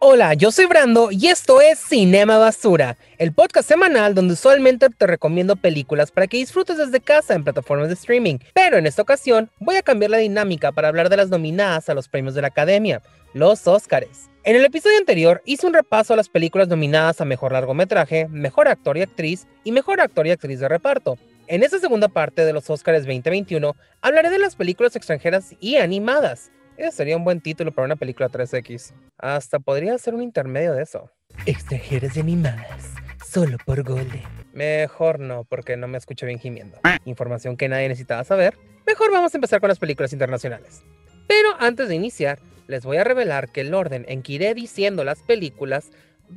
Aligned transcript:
Hola, 0.00 0.34
yo 0.34 0.52
soy 0.52 0.66
Brando 0.66 1.10
y 1.10 1.26
esto 1.26 1.60
es 1.60 1.80
Cinema 1.80 2.38
Basura, 2.38 2.96
el 3.18 3.32
podcast 3.32 3.66
semanal 3.66 4.14
donde 4.14 4.34
usualmente 4.34 4.90
te 4.90 5.08
recomiendo 5.08 5.56
películas 5.56 6.12
para 6.12 6.28
que 6.28 6.36
disfrutes 6.36 6.76
desde 6.76 7.00
casa 7.00 7.34
en 7.34 7.42
plataformas 7.42 7.88
de 7.88 7.94
streaming. 7.94 8.38
Pero 8.54 8.76
en 8.76 8.86
esta 8.86 9.02
ocasión 9.02 9.50
voy 9.58 9.74
a 9.74 9.82
cambiar 9.82 10.12
la 10.12 10.18
dinámica 10.18 10.70
para 10.70 10.86
hablar 10.86 11.08
de 11.08 11.16
las 11.16 11.30
nominadas 11.30 11.88
a 11.88 11.94
los 11.94 12.06
premios 12.06 12.36
de 12.36 12.42
la 12.42 12.46
Academia, 12.46 13.02
los 13.34 13.66
Oscars. 13.66 14.30
En 14.44 14.54
el 14.54 14.64
episodio 14.64 14.98
anterior 14.98 15.42
hice 15.44 15.66
un 15.66 15.74
repaso 15.74 16.12
a 16.12 16.16
las 16.16 16.28
películas 16.28 16.68
nominadas 16.68 17.20
a 17.20 17.24
Mejor 17.24 17.50
Largometraje, 17.50 18.28
Mejor 18.28 18.68
Actor 18.68 18.98
y 18.98 19.02
Actriz 19.02 19.48
y 19.64 19.72
Mejor 19.72 20.00
Actor 20.00 20.28
y 20.28 20.30
Actriz 20.30 20.60
de 20.60 20.68
Reparto. 20.68 21.18
En 21.48 21.64
esta 21.64 21.80
segunda 21.80 22.06
parte 22.06 22.44
de 22.44 22.52
los 22.52 22.70
Oscars 22.70 22.98
2021 22.98 23.74
hablaré 24.00 24.30
de 24.30 24.38
las 24.38 24.54
películas 24.54 24.94
extranjeras 24.94 25.56
y 25.58 25.78
animadas. 25.78 26.52
Ese 26.78 26.92
sería 26.92 27.16
un 27.16 27.24
buen 27.24 27.40
título 27.40 27.72
para 27.72 27.86
una 27.86 27.96
película 27.96 28.28
3X. 28.28 28.92
Hasta 29.18 29.58
podría 29.58 29.98
ser 29.98 30.14
un 30.14 30.22
intermedio 30.22 30.74
de 30.74 30.84
eso. 30.84 31.10
Extranjeras 31.44 32.16
y 32.16 32.20
animadas, 32.20 32.94
solo 33.26 33.58
por 33.66 33.82
Golden. 33.82 34.22
Mejor 34.52 35.18
no, 35.18 35.42
porque 35.42 35.76
no 35.76 35.88
me 35.88 35.98
escucho 35.98 36.24
bien 36.24 36.38
gimiendo. 36.38 36.78
Información 37.04 37.56
que 37.56 37.68
nadie 37.68 37.88
necesitaba 37.88 38.22
saber. 38.22 38.56
Mejor 38.86 39.10
vamos 39.10 39.34
a 39.34 39.36
empezar 39.38 39.58
con 39.58 39.66
las 39.66 39.80
películas 39.80 40.12
internacionales. 40.12 40.84
Pero 41.26 41.48
antes 41.58 41.88
de 41.88 41.96
iniciar, 41.96 42.38
les 42.68 42.84
voy 42.84 42.98
a 42.98 43.04
revelar 43.04 43.50
que 43.50 43.62
el 43.62 43.74
orden 43.74 44.04
en 44.06 44.22
que 44.22 44.34
iré 44.34 44.54
diciendo 44.54 45.02
las 45.02 45.18
películas 45.22 45.90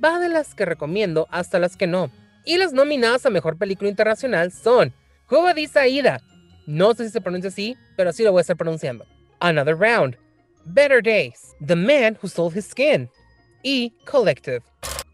va 0.03 0.17
de 0.17 0.27
las 0.27 0.55
que 0.55 0.65
recomiendo 0.65 1.27
hasta 1.29 1.59
las 1.59 1.77
que 1.77 1.85
no. 1.85 2.09
Y 2.45 2.57
las 2.57 2.73
nominadas 2.73 3.27
a 3.27 3.29
Mejor 3.29 3.59
Película 3.59 3.91
Internacional 3.91 4.51
son 4.51 4.91
Cuba 5.27 5.53
Aida. 5.75 6.19
No 6.65 6.95
sé 6.95 7.05
si 7.05 7.11
se 7.11 7.21
pronuncia 7.21 7.49
así, 7.49 7.77
pero 7.95 8.09
así 8.09 8.23
lo 8.23 8.31
voy 8.31 8.39
a 8.39 8.41
estar 8.41 8.57
pronunciando. 8.57 9.05
Another 9.39 9.77
Round, 9.77 10.17
Better 10.65 11.01
Days, 11.01 11.55
The 11.65 11.75
Man 11.75 12.17
Who 12.21 12.29
Sold 12.29 12.55
His 12.55 12.65
Skin 12.65 13.09
y 13.63 13.93
Collective. 14.09 14.61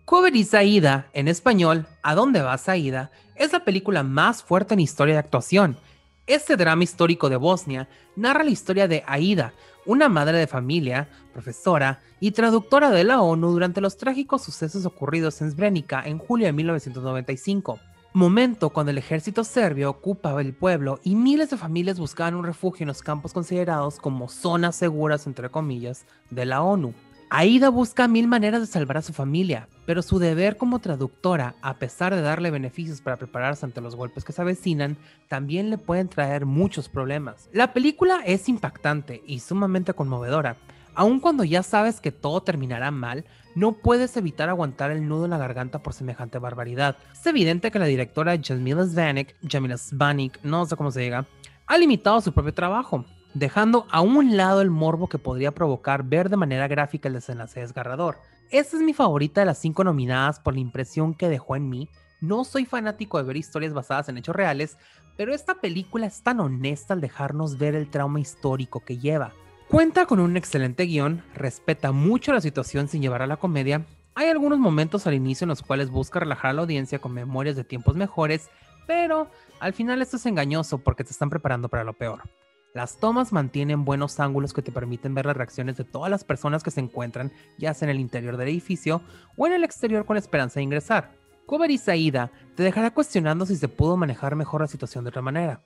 Cuberis 0.05 0.53
Aida, 0.53 1.08
en 1.13 1.27
español, 1.27 1.85
¿A 2.02 2.16
dónde 2.16 2.41
vas 2.41 2.69
Aida? 2.69 3.11
es 3.35 3.53
la 3.53 3.63
película 3.63 4.03
más 4.03 4.44
fuerte 4.44 4.73
en 4.73 4.80
historia 4.80 5.16
de 5.16 5.19
actuación. 5.19 5.77
Este 6.25 6.57
drama 6.57 6.83
histórico 6.83 7.30
de 7.30 7.38
Bosnia 7.38 7.88
narra 8.16 8.44
la 8.44 8.49
historia 8.49 8.88
de 8.88 9.03
Aida, 9.07 9.53
una 9.85 10.09
madre 10.09 10.38
de 10.38 10.47
familia, 10.47 11.07
profesora 11.33 12.02
y 12.19 12.31
traductora 12.31 12.89
de 12.89 13.03
la 13.03 13.22
ONU 13.22 13.52
durante 13.52 13.79
los 13.79 13.97
trágicos 13.97 14.44
sucesos 14.44 14.85
ocurridos 14.85 15.41
en 15.41 15.52
Srebrenica 15.52 16.03
en 16.05 16.17
julio 16.17 16.47
de 16.47 16.53
1995 16.53 17.79
momento 18.17 18.71
cuando 18.71 18.89
el 18.89 18.97
ejército 18.97 19.43
serbio 19.43 19.91
ocupaba 19.91 20.41
el 20.41 20.53
pueblo 20.53 20.99
y 21.03 21.15
miles 21.15 21.51
de 21.51 21.57
familias 21.57 21.99
buscaban 21.99 22.33
un 22.33 22.43
refugio 22.43 22.83
en 22.83 22.87
los 22.87 23.03
campos 23.03 23.31
considerados 23.31 23.99
como 23.99 24.27
zonas 24.27 24.75
seguras, 24.75 25.27
entre 25.27 25.49
comillas, 25.49 26.05
de 26.31 26.45
la 26.47 26.63
ONU. 26.63 26.95
Aida 27.29 27.69
busca 27.69 28.07
mil 28.07 28.27
maneras 28.27 28.61
de 28.61 28.67
salvar 28.67 28.97
a 28.97 29.01
su 29.03 29.13
familia, 29.13 29.67
pero 29.85 30.01
su 30.01 30.17
deber 30.17 30.57
como 30.57 30.79
traductora, 30.79 31.55
a 31.61 31.75
pesar 31.75 32.15
de 32.15 32.21
darle 32.21 32.49
beneficios 32.49 33.01
para 33.01 33.17
prepararse 33.17 33.65
ante 33.65 33.81
los 33.81 33.95
golpes 33.95 34.23
que 34.23 34.33
se 34.33 34.41
avecinan, 34.41 34.97
también 35.27 35.69
le 35.69 35.77
pueden 35.77 36.07
traer 36.07 36.45
muchos 36.47 36.89
problemas. 36.89 37.49
La 37.53 37.71
película 37.71 38.21
es 38.25 38.49
impactante 38.49 39.21
y 39.27 39.41
sumamente 39.41 39.93
conmovedora, 39.93 40.57
Aun 40.97 41.19
cuando 41.19 41.43
ya 41.43 41.61
sabes 41.61 42.01
que 42.01 42.11
todo 42.11 42.41
terminará 42.41 42.89
mal, 42.89 43.23
no 43.58 43.72
puedes 43.72 44.16
evitar 44.16 44.50
aguantar 44.50 44.91
el 44.91 45.08
nudo 45.08 45.25
en 45.25 45.31
la 45.31 45.39
garganta 45.39 45.81
por 45.81 45.94
semejante 45.94 46.38
barbaridad. 46.38 46.95
Es 47.11 47.25
evidente 47.25 47.72
que 47.72 47.80
la 47.80 47.88
directora 47.88 48.38
Jamila 48.39 48.86
Zvanik, 48.86 49.33
Jamila 49.50 49.77
no 50.44 50.66
sé 50.67 50.75
cómo 50.75 50.91
se 50.91 51.02
diga, 51.02 51.25
ha 51.66 51.78
limitado 51.80 52.22
su 52.22 52.31
propio 52.33 52.53
trabajo, 52.53 53.03
dejando 53.33 53.88
a 53.89 54.02
un 54.02 54.38
lado 54.38 54.61
el 54.61 54.69
morbo 54.69 55.09
que 55.09 55.17
podría 55.17 55.55
provocar 55.55 56.03
ver 56.03 56.30
de 56.30 56.38
manera 56.38 56.67
gráfica 56.67 57.08
el 57.08 57.16
desenlace 57.16 57.61
desgarrador. 57.61 58.17
Esta 58.52 58.78
es 58.78 58.83
mi 58.83 58.94
favorita 58.94 59.41
de 59.41 59.45
las 59.47 59.58
cinco 59.58 59.83
nominadas 59.83 60.39
por 60.39 60.53
la 60.53 60.59
impresión 60.59 61.16
que 61.16 61.28
dejó 61.28 61.56
en 61.56 61.68
mí. 61.68 61.89
No 62.22 62.44
soy 62.44 62.66
fanático 62.66 63.18
de 63.18 63.24
ver 63.24 63.38
historias 63.38 63.74
basadas 63.74 64.07
en 64.07 64.19
hechos 64.19 64.35
reales, 64.35 64.78
pero 65.18 65.34
esta 65.34 65.56
película 65.56 66.06
es 66.06 66.22
tan 66.22 66.41
honesta 66.41 66.94
al 66.94 67.01
dejarnos 67.01 67.57
ver 67.57 67.74
el 67.74 67.89
trauma 67.89 68.19
histórico 68.19 68.81
que 68.81 69.00
lleva. 69.00 69.34
Cuenta 69.69 70.05
con 70.05 70.22
un 70.22 70.38
excelente 70.38 70.85
guion, 70.85 71.23
respeta 71.35 71.91
mucho 71.91 72.31
la 72.31 72.39
situación 72.39 72.88
sin 72.88 73.01
llevar 73.01 73.22
a 73.22 73.28
la 73.28 73.35
comedia. 73.35 73.85
Hay 74.16 74.29
algunos 74.29 74.59
momentos 74.59 75.05
al 75.05 75.13
inicio 75.13 75.44
en 75.44 75.50
los 75.50 75.61
cuales 75.61 75.89
busca 75.89 76.22
relajar 76.22 76.51
a 76.51 76.53
la 76.53 76.61
audiencia 76.61 77.00
con 77.00 77.13
memorias 77.13 77.57
de 77.57 77.66
tiempos 77.66 77.97
mejores, 77.97 78.50
pero 78.88 79.29
al 79.59 79.73
final 79.73 80.01
esto 80.01 80.16
es 80.16 80.25
engañoso 80.25 80.77
porque 80.77 81.03
te 81.03 81.11
están 81.11 81.29
preparando 81.29 81.67
para 81.67 81.83
lo 81.83 81.91
peor. 81.91 82.22
Las 82.73 82.97
tomas 82.97 83.33
mantienen 83.33 83.83
buenos 83.83 84.22
ángulos 84.22 84.53
que 84.53 84.61
te 84.61 84.72
permiten 84.72 85.13
ver 85.13 85.25
las 85.25 85.35
reacciones 85.35 85.75
de 85.75 85.83
todas 85.83 86.09
las 86.09 86.23
personas 86.23 86.63
que 86.63 86.72
se 86.72 86.79
encuentran, 86.79 87.33
ya 87.57 87.73
sea 87.73 87.88
en 87.88 87.95
el 87.95 88.00
interior 88.00 88.38
del 88.38 88.47
edificio 88.47 89.01
o 89.35 89.47
en 89.47 89.53
el 89.53 89.66
exterior 89.66 90.06
con 90.06 90.16
esperanza 90.16 90.61
de 90.61 90.63
ingresar. 90.63 91.11
Cover 91.45 91.72
y 91.72 91.77
Saida 91.77 92.31
te 92.56 92.63
dejará 92.63 92.91
cuestionando 92.91 93.45
si 93.45 93.57
se 93.57 93.67
pudo 93.67 93.97
manejar 93.97 94.38
mejor 94.38 94.61
la 94.61 94.67
situación 94.67 95.03
de 95.03 95.09
otra 95.09 95.22
manera. 95.22 95.61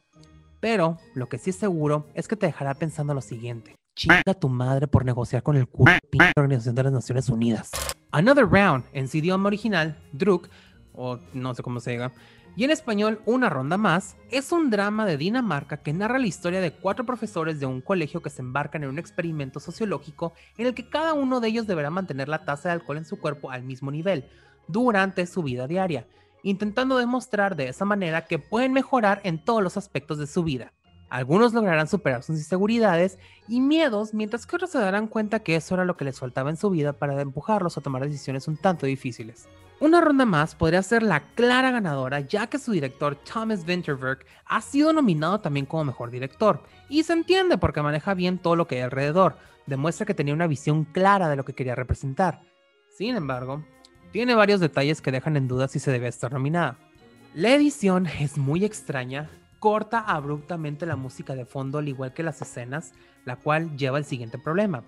Pero 0.60 0.98
lo 1.14 1.30
que 1.30 1.38
sí 1.38 1.52
es 1.52 1.56
seguro 1.56 2.08
es 2.16 2.28
que 2.28 2.36
te 2.36 2.48
dejará 2.48 2.74
pensando 2.74 3.14
lo 3.14 3.22
siguiente. 3.22 3.76
Chinga 4.02 4.34
tu 4.34 4.50
madre 4.50 4.88
por 4.88 5.06
negociar 5.06 5.44
con 5.44 5.56
el 5.56 5.68
culo 5.68 5.92
de 6.12 6.32
Organización 6.36 6.74
de 6.74 6.82
las 6.82 6.92
Naciones 6.92 7.30
Unidas. 7.30 7.70
Another 8.10 8.48
Round, 8.48 8.84
en 8.94 9.08
su 9.08 9.18
idioma 9.18 9.46
original, 9.46 9.96
Druk, 10.12 10.50
o 10.92 11.20
no 11.34 11.54
sé 11.54 11.62
cómo 11.62 11.80
se 11.80 11.92
diga, 11.92 12.12
y 12.56 12.64
en 12.64 12.72
español 12.72 13.22
Una 13.28 13.48
Ronda 13.48 13.78
Más, 13.78 14.16
es 14.32 14.52
un 14.52 14.72
drama 14.72 15.06
de 15.06 15.18
Dinamarca 15.18 15.78
que 15.78 15.94
narra 15.94 16.18
la 16.18 16.26
historia 16.26 16.62
de 16.62 16.74
cuatro 16.74 17.06
profesores 17.06 17.60
de 17.60 17.68
un 17.68 17.80
colegio 17.80 18.24
que 18.24 18.32
se 18.32 18.42
embarcan 18.42 18.82
en 18.82 18.90
un 18.90 18.98
experimento 18.98 19.60
sociológico 19.60 20.34
en 20.58 20.66
el 20.66 20.74
que 20.74 20.90
cada 20.90 21.14
uno 21.14 21.40
de 21.40 21.50
ellos 21.50 21.68
deberá 21.68 21.92
mantener 21.92 22.28
la 22.28 22.44
tasa 22.44 22.70
de 22.70 22.74
alcohol 22.74 22.98
en 22.98 23.06
su 23.06 23.20
cuerpo 23.20 23.52
al 23.52 23.62
mismo 23.62 23.92
nivel 23.92 24.26
durante 24.68 25.28
su 25.28 25.44
vida 25.44 25.68
diaria, 25.68 26.08
intentando 26.42 26.98
demostrar 26.98 27.56
de 27.56 27.68
esa 27.68 27.86
manera 27.86 28.26
que 28.26 28.40
pueden 28.40 28.74
mejorar 28.74 29.22
en 29.26 29.46
todos 29.46 29.62
los 29.62 29.78
aspectos 29.78 30.18
de 30.18 30.26
su 30.26 30.44
vida. 30.44 30.74
Algunos 31.12 31.52
lograrán 31.52 31.90
superar 31.90 32.24
sus 32.24 32.38
inseguridades 32.38 33.20
y 33.50 33.60
miedos, 33.60 34.14
mientras 34.14 34.46
que 34.46 34.56
otros 34.56 34.72
se 34.72 34.80
darán 34.80 35.08
cuenta 35.08 35.44
que 35.44 35.58
eso 35.58 35.76
era 35.76 35.84
lo 35.84 35.98
que 35.98 36.06
les 36.06 36.18
faltaba 36.18 36.50
en 36.50 36.56
su 36.56 36.70
vida 36.70 36.94
para 36.94 37.20
empujarlos 37.22 37.78
a 37.78 37.82
tomar 37.82 38.02
decisiones 38.02 38.48
un 38.48 38.56
tanto 38.56 38.86
difíciles. 38.86 39.50
Una 39.82 40.00
ronda 40.00 40.26
más 40.26 40.56
podría 40.56 40.82
ser 40.82 41.04
la 41.04 41.20
clara 41.36 41.70
ganadora, 41.70 42.22
ya 42.22 42.48
que 42.48 42.58
su 42.58 42.72
director 42.72 43.18
Thomas 43.18 43.66
Winterberg 43.68 44.20
ha 44.46 44.62
sido 44.62 44.94
nominado 44.94 45.42
también 45.42 45.66
como 45.66 45.84
mejor 45.84 46.12
director, 46.12 46.64
y 46.88 47.04
se 47.04 47.12
entiende 47.12 47.58
porque 47.58 47.82
maneja 47.82 48.14
bien 48.14 48.38
todo 48.38 48.56
lo 48.56 48.68
que 48.68 48.76
hay 48.76 48.82
alrededor, 48.84 49.36
demuestra 49.66 50.06
que 50.06 50.14
tenía 50.14 50.34
una 50.34 50.48
visión 50.48 50.86
clara 50.86 51.28
de 51.28 51.36
lo 51.36 51.44
que 51.44 51.54
quería 51.54 51.76
representar. 51.76 52.40
Sin 52.90 53.18
embargo, 53.18 53.66
tiene 54.14 54.34
varios 54.34 54.62
detalles 54.62 55.02
que 55.02 55.12
dejan 55.12 55.36
en 55.36 55.50
duda 55.50 55.68
si 55.68 55.80
se 55.80 55.92
debe 55.92 56.08
estar 56.08 56.32
nominada. 56.32 56.78
La 57.34 57.54
edición 57.54 58.08
es 58.08 58.38
muy 58.38 58.64
extraña, 58.64 59.30
corta 59.62 60.00
abruptamente 60.00 60.88
la 60.88 60.96
música 60.96 61.36
de 61.36 61.46
fondo 61.46 61.78
al 61.78 61.88
igual 61.88 62.14
que 62.14 62.24
las 62.24 62.42
escenas, 62.42 62.94
la 63.26 63.36
cual 63.36 63.78
lleva 63.78 63.98
al 63.98 64.06
siguiente 64.06 64.40
problema. 64.40 64.84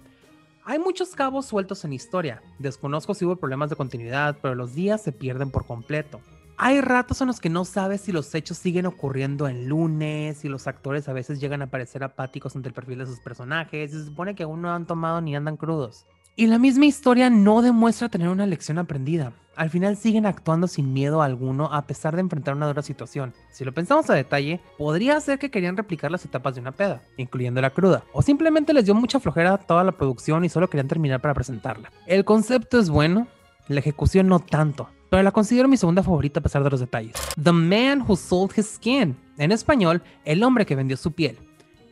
Hay 0.66 0.80
muchos 0.80 1.12
cabos 1.12 1.46
sueltos 1.46 1.86
en 1.86 1.94
historia. 1.94 2.42
Desconozco 2.58 3.14
si 3.14 3.24
hubo 3.24 3.36
problemas 3.36 3.70
de 3.70 3.76
continuidad, 3.76 4.36
pero 4.42 4.56
los 4.56 4.74
días 4.74 5.00
se 5.04 5.12
pierden 5.12 5.52
por 5.52 5.68
completo. 5.68 6.22
Hay 6.58 6.82
ratos 6.82 7.22
en 7.22 7.28
los 7.28 7.40
que 7.40 7.50
no 7.50 7.66
sabes 7.66 8.02
si 8.02 8.12
los 8.12 8.34
hechos 8.34 8.58
siguen 8.58 8.88
ocurriendo 8.88 9.48
en 9.48 9.70
lunes, 9.70 10.44
y 10.44 10.50
los 10.50 10.66
actores 10.66 11.08
a 11.08 11.14
veces 11.14 11.40
llegan 11.40 11.62
a 11.62 11.70
parecer 11.70 12.04
apáticos 12.04 12.56
ante 12.56 12.70
el 12.70 12.74
perfil 12.74 12.98
de 12.98 13.06
sus 13.06 13.20
personajes, 13.20 13.94
y 13.94 14.00
se 14.00 14.06
supone 14.06 14.34
que 14.34 14.42
aún 14.42 14.64
no 14.64 14.74
han 14.74 14.88
tomado 14.88 15.22
ni 15.22 15.36
andan 15.36 15.56
crudos. 15.56 16.08
Y 16.36 16.48
la 16.48 16.58
misma 16.58 16.88
historia 16.88 17.30
no 17.30 17.62
demuestra 17.62 18.10
tener 18.10 18.28
una 18.28 18.48
lección 18.48 18.80
aprendida. 18.80 19.34
Al 19.56 19.70
final 19.70 19.98
siguen 19.98 20.26
actuando 20.26 20.66
sin 20.66 20.92
miedo 20.92 21.22
alguno 21.22 21.70
a 21.72 21.86
pesar 21.86 22.16
de 22.16 22.22
enfrentar 22.22 22.56
una 22.56 22.66
dura 22.66 22.82
situación. 22.82 23.36
Si 23.52 23.64
lo 23.64 23.72
pensamos 23.72 24.10
a 24.10 24.16
detalle, 24.16 24.60
podría 24.80 25.20
ser 25.20 25.38
que 25.38 25.52
querían 25.52 25.78
replicar 25.78 26.10
las 26.10 26.26
etapas 26.26 26.56
de 26.56 26.62
una 26.62 26.72
peda, 26.72 27.04
incluyendo 27.18 27.62
la 27.62 27.70
cruda, 27.70 28.04
o 28.14 28.24
simplemente 28.24 28.74
les 28.74 28.86
dio 28.86 28.96
mucha 28.96 29.20
flojera 29.20 29.60
toda 29.60 29.84
la 29.84 29.92
producción 29.92 30.44
y 30.44 30.50
solo 30.50 30.72
querían 30.72 30.88
terminar 30.88 31.22
para 31.22 31.36
presentarla. 31.36 31.92
El 32.08 32.26
concepto 32.26 32.80
es 32.80 32.90
bueno, 32.90 33.28
la 33.68 33.82
ejecución 33.82 34.28
no 34.28 34.40
tanto, 34.40 34.90
pero 35.12 35.22
la 35.22 35.32
considero 35.32 35.68
mi 35.68 35.78
segunda 35.78 36.02
favorita 36.02 36.40
a 36.40 36.44
pesar 36.44 36.64
de 36.64 36.72
los 36.72 36.80
detalles. 36.80 37.14
The 37.42 37.52
Man 37.52 38.04
Who 38.08 38.16
Sold 38.16 38.54
His 38.58 38.72
Skin, 38.72 39.16
en 39.38 39.52
español, 39.52 40.02
el 40.26 40.44
hombre 40.44 40.66
que 40.66 40.76
vendió 40.76 40.98
su 40.98 41.12
piel 41.12 41.38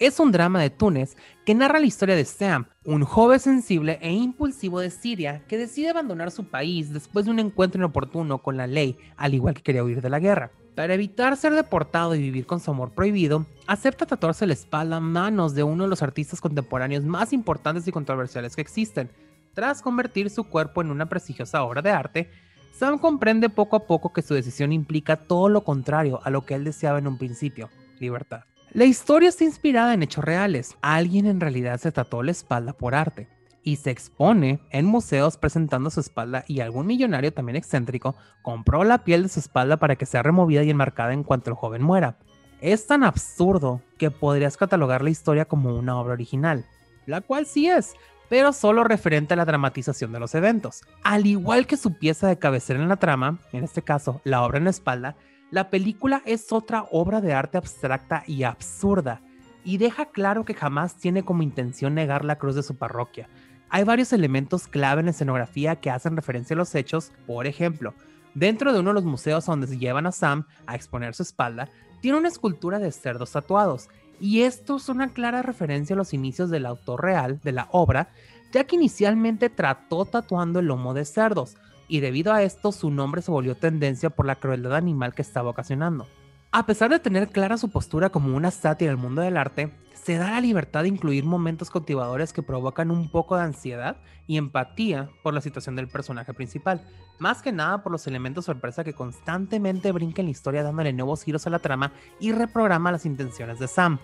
es 0.01 0.19
un 0.19 0.31
drama 0.31 0.59
de 0.59 0.71
Túnez 0.71 1.15
que 1.45 1.53
narra 1.53 1.79
la 1.79 1.85
historia 1.85 2.15
de 2.15 2.25
Sam, 2.25 2.65
un 2.85 3.03
joven 3.03 3.39
sensible 3.39 3.99
e 4.01 4.11
impulsivo 4.11 4.79
de 4.79 4.89
Siria 4.89 5.43
que 5.47 5.59
decide 5.59 5.91
abandonar 5.91 6.31
su 6.31 6.45
país 6.45 6.91
después 6.91 7.25
de 7.25 7.31
un 7.31 7.37
encuentro 7.37 7.77
inoportuno 7.77 8.39
con 8.39 8.57
la 8.57 8.65
ley, 8.65 8.97
al 9.15 9.35
igual 9.35 9.53
que 9.53 9.61
quería 9.61 9.83
huir 9.83 10.01
de 10.01 10.09
la 10.09 10.19
guerra. 10.19 10.49
Para 10.73 10.95
evitar 10.95 11.37
ser 11.37 11.53
deportado 11.53 12.15
y 12.15 12.19
vivir 12.19 12.47
con 12.47 12.59
su 12.59 12.71
amor 12.71 12.93
prohibido, 12.93 13.45
acepta 13.67 14.07
tatuarse 14.07 14.47
la 14.47 14.53
espalda 14.53 14.97
a 14.97 15.01
manos 15.01 15.53
de 15.53 15.61
uno 15.61 15.83
de 15.83 15.89
los 15.91 16.01
artistas 16.01 16.41
contemporáneos 16.41 17.03
más 17.03 17.31
importantes 17.31 17.87
y 17.87 17.91
controversiales 17.91 18.55
que 18.55 18.61
existen. 18.63 19.11
Tras 19.53 19.83
convertir 19.83 20.31
su 20.31 20.45
cuerpo 20.45 20.81
en 20.81 20.89
una 20.89 21.09
prestigiosa 21.09 21.61
obra 21.61 21.83
de 21.83 21.91
arte, 21.91 22.31
Sam 22.73 22.97
comprende 22.97 23.49
poco 23.49 23.75
a 23.75 23.85
poco 23.85 24.13
que 24.13 24.23
su 24.23 24.33
decisión 24.33 24.71
implica 24.71 25.15
todo 25.15 25.47
lo 25.47 25.63
contrario 25.63 26.21
a 26.23 26.31
lo 26.31 26.43
que 26.43 26.55
él 26.55 26.63
deseaba 26.63 26.97
en 26.97 27.05
un 27.05 27.19
principio, 27.19 27.69
libertad. 27.99 28.45
La 28.73 28.85
historia 28.85 29.27
está 29.27 29.43
inspirada 29.43 29.93
en 29.93 30.01
hechos 30.01 30.23
reales. 30.23 30.77
Alguien 30.81 31.25
en 31.25 31.41
realidad 31.41 31.77
se 31.77 31.91
trató 31.91 32.23
la 32.23 32.31
espalda 32.31 32.71
por 32.71 32.95
arte. 32.95 33.27
y 33.63 33.75
se 33.75 33.91
expone 33.91 34.59
en 34.71 34.85
museos 34.85 35.37
presentando 35.37 35.91
su 35.91 35.99
espalda 35.99 36.43
y 36.47 36.61
algún 36.61 36.87
millonario 36.87 37.31
también 37.31 37.57
excéntrico 37.57 38.15
compró 38.41 38.83
la 38.83 39.03
piel 39.03 39.21
de 39.21 39.29
su 39.29 39.39
espalda 39.39 39.77
para 39.77 39.97
que 39.97 40.07
sea 40.07 40.23
removida 40.23 40.63
y 40.63 40.71
enmarcada 40.71 41.13
en 41.13 41.23
cuanto 41.23 41.51
el 41.51 41.55
joven 41.55 41.83
muera. 41.83 42.17
Es 42.59 42.87
tan 42.87 43.03
absurdo 43.03 43.81
que 43.99 44.09
podrías 44.09 44.57
catalogar 44.57 45.03
la 45.03 45.11
historia 45.11 45.45
como 45.45 45.75
una 45.75 45.99
obra 45.99 46.13
original, 46.13 46.65
la 47.05 47.21
cual 47.21 47.45
sí 47.45 47.69
es, 47.69 47.93
pero 48.29 48.51
solo 48.51 48.83
referente 48.83 49.35
a 49.35 49.37
la 49.37 49.45
dramatización 49.45 50.11
de 50.11 50.19
los 50.19 50.33
eventos. 50.33 50.81
Al 51.03 51.27
igual 51.27 51.67
que 51.67 51.77
su 51.77 51.99
pieza 51.99 52.29
de 52.29 52.39
cabecera 52.39 52.81
en 52.81 52.89
la 52.89 52.95
trama, 52.97 53.41
en 53.51 53.63
este 53.63 53.83
caso 53.83 54.21
la 54.23 54.41
obra 54.41 54.57
en 54.57 54.63
la 54.63 54.71
espalda, 54.71 55.17
la 55.51 55.69
película 55.69 56.21
es 56.25 56.51
otra 56.51 56.85
obra 56.91 57.19
de 57.19 57.33
arte 57.33 57.57
abstracta 57.57 58.23
y 58.25 58.43
absurda, 58.43 59.21
y 59.63 59.77
deja 59.77 60.05
claro 60.05 60.45
que 60.45 60.53
jamás 60.53 60.95
tiene 60.95 61.23
como 61.23 61.43
intención 61.43 61.93
negar 61.93 62.25
la 62.25 62.37
cruz 62.37 62.55
de 62.55 62.63
su 62.63 62.77
parroquia. 62.77 63.27
Hay 63.69 63.83
varios 63.83 64.13
elementos 64.13 64.67
clave 64.67 65.01
en 65.01 65.05
la 65.05 65.11
escenografía 65.11 65.75
que 65.75 65.91
hacen 65.91 66.15
referencia 66.15 66.55
a 66.55 66.57
los 66.57 66.73
hechos, 66.73 67.11
por 67.27 67.47
ejemplo, 67.47 67.93
dentro 68.33 68.73
de 68.73 68.79
uno 68.79 68.89
de 68.91 68.95
los 68.95 69.03
museos 69.03 69.45
donde 69.45 69.67
se 69.67 69.77
llevan 69.77 70.07
a 70.07 70.11
Sam 70.11 70.45
a 70.65 70.75
exponer 70.75 71.13
su 71.13 71.23
espalda, 71.23 71.69
tiene 72.01 72.17
una 72.17 72.29
escultura 72.29 72.79
de 72.79 72.91
cerdos 72.91 73.31
tatuados, 73.31 73.89
y 74.21 74.43
esto 74.43 74.77
es 74.77 74.87
una 74.87 75.09
clara 75.09 75.41
referencia 75.41 75.95
a 75.95 75.97
los 75.97 76.13
inicios 76.13 76.49
del 76.49 76.65
autor 76.65 77.03
real 77.03 77.41
de 77.43 77.51
la 77.51 77.67
obra, 77.71 78.09
ya 78.53 78.63
que 78.63 78.77
inicialmente 78.77 79.49
trató 79.49 80.05
tatuando 80.05 80.59
el 80.59 80.67
lomo 80.67 80.93
de 80.93 81.05
cerdos, 81.05 81.57
y 81.91 81.99
debido 81.99 82.31
a 82.31 82.41
esto 82.41 82.71
su 82.71 82.89
nombre 82.89 83.21
se 83.21 83.31
volvió 83.31 83.57
tendencia 83.57 84.09
por 84.09 84.25
la 84.25 84.37
crueldad 84.37 84.75
animal 84.75 85.13
que 85.13 85.21
estaba 85.21 85.49
ocasionando. 85.49 86.07
A 86.49 86.65
pesar 86.65 86.89
de 86.89 86.99
tener 86.99 87.27
clara 87.27 87.57
su 87.57 87.69
postura 87.69 88.09
como 88.09 88.33
una 88.33 88.49
sátira 88.49 88.91
del 88.91 88.97
mundo 88.97 89.21
del 89.21 89.35
arte, 89.35 89.73
se 89.93 90.15
da 90.15 90.31
la 90.31 90.39
libertad 90.39 90.83
de 90.83 90.87
incluir 90.87 91.25
momentos 91.25 91.69
cautivadores 91.69 92.31
que 92.31 92.43
provocan 92.43 92.91
un 92.91 93.09
poco 93.09 93.35
de 93.35 93.43
ansiedad 93.43 93.97
y 94.25 94.37
empatía 94.37 95.09
por 95.21 95.33
la 95.33 95.41
situación 95.41 95.75
del 95.75 95.89
personaje 95.89 96.33
principal, 96.33 96.81
más 97.19 97.41
que 97.41 97.51
nada 97.51 97.83
por 97.83 97.91
los 97.91 98.07
elementos 98.07 98.45
sorpresa 98.45 98.85
que 98.85 98.93
constantemente 98.93 99.91
brinca 99.91 100.21
en 100.21 100.27
la 100.27 100.31
historia 100.31 100.63
dándole 100.63 100.93
nuevos 100.93 101.23
giros 101.23 101.45
a 101.45 101.49
la 101.49 101.59
trama 101.59 101.91
y 102.21 102.31
reprograma 102.31 102.93
las 102.93 103.05
intenciones 103.05 103.59
de 103.59 103.67
Sam. 103.67 103.99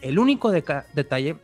El 0.00 0.18
único 0.18 0.50
detalle 0.50 1.36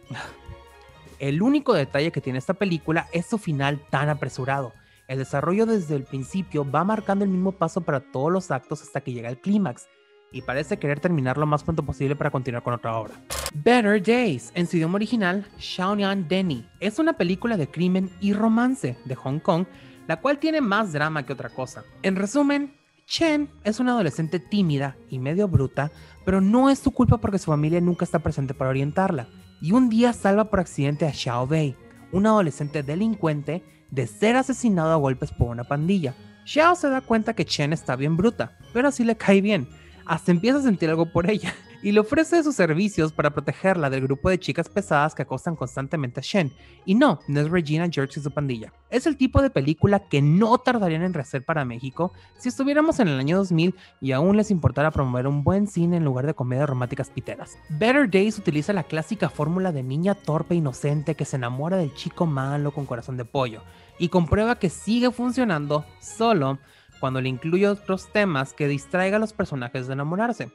el 1.19 1.43
único 1.43 1.75
detalle 1.75 2.11
que 2.11 2.23
tiene 2.23 2.39
esta 2.39 2.55
película 2.55 3.07
es 3.13 3.27
su 3.27 3.37
final 3.37 3.81
tan 3.91 4.09
apresurado 4.09 4.73
el 5.09 5.19
desarrollo 5.19 5.67
desde 5.67 5.95
el 5.95 6.05
principio 6.05 6.69
va 6.69 6.85
marcando 6.85 7.25
el 7.25 7.31
mismo 7.31 7.53
paso 7.53 7.81
para 7.81 8.01
todos 8.01 8.33
los 8.33 8.51
actos 8.51 8.83
hasta 8.83 9.01
que 9.01 9.13
llega 9.13 9.29
el 9.29 9.41
clímax, 9.41 9.89
y 10.33 10.43
parece 10.43 10.79
querer 10.79 11.01
terminar 11.01 11.39
lo 11.39 11.47
más 11.47 11.63
pronto 11.63 11.85
posible 11.85 12.17
para 12.17 12.31
continuar 12.31 12.63
con 12.63 12.75
otra 12.75 12.97
obra. 12.97 13.15
Better 13.55 14.03
Days, 14.03 14.51
en 14.55 14.67
su 14.67 14.77
idioma 14.77 14.97
original, 14.97 15.47
Xiaoyan 15.59 16.29
Denny, 16.29 16.69
es 16.81 16.99
una 16.99 17.15
película 17.15 17.57
de 17.57 17.71
crimen 17.71 18.11
y 18.21 18.33
romance 18.33 18.99
de 19.05 19.15
Hong 19.15 19.39
Kong, 19.39 19.67
la 20.07 20.21
cual 20.21 20.39
tiene 20.39 20.61
más 20.61 20.93
drama 20.93 21.25
que 21.25 21.33
otra 21.33 21.49
cosa. 21.49 21.85
En 22.03 22.17
resumen, 22.17 22.75
Chen 23.07 23.49
es 23.63 23.79
una 23.79 23.93
adolescente 23.93 24.41
tímida 24.41 24.97
y 25.09 25.19
medio 25.19 25.49
bruta, 25.49 25.93
pero 26.25 26.41
no 26.41 26.71
es 26.71 26.81
su 26.81 26.91
culpa 26.91 27.19
porque 27.19 27.39
su 27.39 27.51
familia 27.51 27.81
nunca 27.81 28.05
está 28.05 28.19
presente 28.19 28.53
para 28.53 28.71
orientarla. 28.71 29.29
Y 29.63 29.73
un 29.73 29.89
día 29.89 30.13
salva 30.13 30.51
por 30.51 30.61
accidente 30.61 31.07
a 31.07 31.13
Xiao 31.13 31.47
Bei, 31.47 31.77
un 32.13 32.27
adolescente 32.27 32.83
delincuente 32.83 33.63
de 33.91 34.07
ser 34.07 34.37
asesinado 34.37 34.93
a 34.93 34.97
golpes 34.97 35.31
por 35.33 35.49
una 35.49 35.65
pandilla. 35.65 36.15
Xiao 36.45 36.75
se 36.75 36.89
da 36.89 37.01
cuenta 37.01 37.35
que 37.35 37.45
Chen 37.45 37.73
está 37.73 37.97
bien 37.97 38.17
bruta, 38.17 38.57
pero 38.73 38.89
así 38.89 39.05
le 39.05 39.17
cae 39.17 39.41
bien. 39.41 39.69
Hasta 40.05 40.31
empieza 40.31 40.59
a 40.59 40.63
sentir 40.63 40.89
algo 40.89 41.07
por 41.13 41.29
ella 41.29 41.55
y 41.87 41.93
le 41.93 42.01
ofrece 42.01 42.43
sus 42.43 42.57
servicios 42.57 43.13
para 43.13 43.31
protegerla 43.31 43.89
del 43.89 44.01
grupo 44.01 44.29
de 44.29 44.41
chicas 44.41 44.69
pesadas 44.69 45.15
que 45.15 45.23
acostan 45.23 45.55
constantemente 45.55 46.19
a 46.19 46.23
Shen. 46.25 46.53
Y 46.85 46.97
no, 46.97 47.21
no 47.29 47.41
es 47.41 47.49
Regina 47.49 47.89
George 47.89 48.19
y 48.19 48.23
su 48.25 48.33
pandilla. 48.33 48.73
Es 48.91 49.07
el 49.07 49.17
tipo 49.17 49.41
de 49.41 49.51
película 49.51 50.01
que 50.01 50.21
no 50.21 50.59
tardarían 50.59 51.03
en 51.03 51.15
rehacer 51.15 51.45
para 51.45 51.65
México 51.65 52.13
si 52.39 52.49
estuviéramos 52.49 52.99
en 52.99 53.07
el 53.07 53.21
año 53.21 53.37
2000 53.37 53.77
y 54.01 54.11
aún 54.11 54.37
les 54.37 54.51
importara 54.51 54.91
promover 54.91 55.29
un 55.29 55.45
buen 55.45 55.69
cine 55.69 55.99
en 55.99 56.05
lugar 56.05 56.27
de 56.27 56.35
comedias 56.35 56.69
románticas 56.69 57.09
piteras. 57.09 57.57
Better 57.69 58.11
Days 58.11 58.37
utiliza 58.37 58.73
la 58.73 58.83
clásica 58.83 59.29
fórmula 59.29 59.71
de 59.71 59.85
niña 59.85 60.17
torpe 60.17 60.55
e 60.55 60.59
inocente 60.59 61.15
que 61.15 61.25
se 61.25 61.37
enamora 61.37 61.77
del 61.77 61.95
chico 61.95 62.27
malo 62.27 62.73
con 62.73 62.87
corazón 62.87 63.17
de 63.17 63.27
pollo 63.27 63.63
y 64.01 64.09
comprueba 64.09 64.59
que 64.59 64.71
sigue 64.71 65.13
funcionando 65.13 65.85
solo 66.01 66.59
cuando 66.99 67.21
le 67.21 67.29
incluye 67.29 67.69
otros 67.69 68.13
temas 68.13 68.55
que 68.55 68.67
distraigan 68.67 69.19
a 69.19 69.21
los 69.21 69.33
personajes 69.33 69.87
de 69.87 69.93
enamorarse 69.93 70.51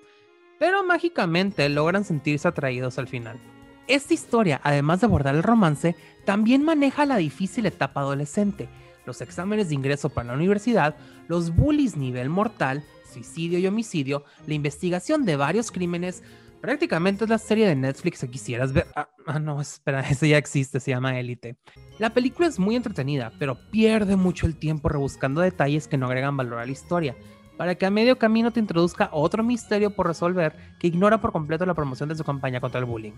pero 0.61 0.83
mágicamente 0.83 1.67
logran 1.69 2.03
sentirse 2.03 2.47
atraídos 2.47 2.99
al 2.99 3.07
final. 3.07 3.39
Esta 3.87 4.13
historia, 4.13 4.61
además 4.63 5.01
de 5.01 5.07
abordar 5.07 5.33
el 5.33 5.41
romance, 5.41 5.95
también 6.23 6.61
maneja 6.61 7.07
la 7.07 7.17
difícil 7.17 7.65
etapa 7.65 8.01
adolescente, 8.01 8.69
los 9.07 9.21
exámenes 9.21 9.69
de 9.69 9.73
ingreso 9.73 10.09
para 10.09 10.27
la 10.27 10.33
universidad, 10.35 10.95
los 11.27 11.55
bullies 11.55 11.97
nivel 11.97 12.29
mortal, 12.29 12.83
suicidio 13.11 13.57
y 13.57 13.65
homicidio, 13.65 14.23
la 14.45 14.53
investigación 14.53 15.25
de 15.25 15.35
varios 15.35 15.71
crímenes. 15.71 16.21
Prácticamente 16.61 17.23
es 17.23 17.31
la 17.31 17.39
serie 17.39 17.67
de 17.67 17.75
Netflix 17.75 18.19
que 18.19 18.29
quisieras 18.29 18.71
ver. 18.71 18.85
Ah, 18.95 19.09
ah 19.25 19.39
no, 19.39 19.59
espera, 19.59 20.01
eso 20.11 20.27
ya 20.27 20.37
existe, 20.37 20.79
se 20.79 20.91
llama 20.91 21.19
Élite. 21.19 21.57
La 21.97 22.13
película 22.13 22.47
es 22.47 22.59
muy 22.59 22.75
entretenida, 22.75 23.33
pero 23.39 23.57
pierde 23.71 24.15
mucho 24.15 24.45
el 24.45 24.55
tiempo 24.55 24.89
rebuscando 24.89 25.41
detalles 25.41 25.87
que 25.87 25.97
no 25.97 26.05
agregan 26.05 26.37
valor 26.37 26.59
a 26.59 26.65
la 26.67 26.71
historia 26.71 27.15
para 27.61 27.75
que 27.75 27.85
a 27.85 27.91
medio 27.91 28.17
camino 28.17 28.49
te 28.49 28.59
introduzca 28.59 29.09
otro 29.11 29.43
misterio 29.43 29.91
por 29.91 30.07
resolver 30.07 30.55
que 30.79 30.87
ignora 30.87 31.21
por 31.21 31.31
completo 31.31 31.63
la 31.63 31.75
promoción 31.75 32.09
de 32.09 32.15
su 32.15 32.23
campaña 32.23 32.59
contra 32.59 32.79
el 32.79 32.87
bullying. 32.87 33.11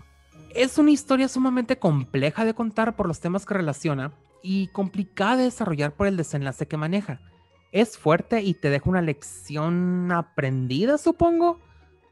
Es 0.50 0.76
una 0.76 0.90
historia 0.90 1.28
sumamente 1.28 1.78
compleja 1.78 2.44
de 2.44 2.52
contar 2.52 2.94
por 2.94 3.08
los 3.08 3.20
temas 3.20 3.46
que 3.46 3.54
relaciona 3.54 4.12
y 4.42 4.66
complicada 4.66 5.38
de 5.38 5.44
desarrollar 5.44 5.92
por 5.92 6.08
el 6.08 6.18
desenlace 6.18 6.68
que 6.68 6.76
maneja. 6.76 7.22
Es 7.72 7.96
fuerte 7.96 8.42
y 8.42 8.52
te 8.52 8.68
deja 8.68 8.90
una 8.90 9.00
lección 9.00 10.12
aprendida, 10.12 10.98
supongo. 10.98 11.58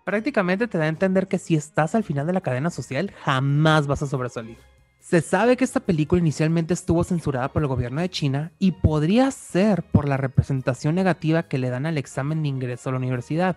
Prácticamente 0.06 0.69
te 0.69 0.79
da 0.79 0.84
a 0.84 0.88
entender 0.88 1.29
que 1.29 1.37
si 1.37 1.55
estás 1.55 1.94
al 1.94 2.02
final 2.02 2.26
de 2.26 2.32
la 2.32 2.40
cadena 2.40 2.70
social, 2.70 3.12
jamás 3.23 3.87
vas 3.87 4.02
a 4.02 4.06
sobresalir. 4.06 4.56
Se 5.02 5.20
sabe 5.20 5.56
que 5.56 5.64
esta 5.64 5.81
película 5.81 6.20
inicialmente 6.20 6.75
estuvo 6.75 7.02
censurada 7.02 7.52
por 7.52 7.60
el 7.60 7.69
gobierno 7.69 8.00
de 8.00 8.08
China 8.08 8.52
y 8.60 8.70
podría 8.70 9.32
ser 9.32 9.82
por 9.82 10.08
la 10.08 10.16
representación 10.16 10.94
negativa 10.94 11.49
que 11.49 11.58
le 11.58 11.70
dan 11.70 11.87
al 11.87 11.99
examen 11.99 12.40
de 12.40 12.49
ingreso 12.49 12.88
a 12.88 12.93
la 12.93 12.99
universidad. 12.99 13.56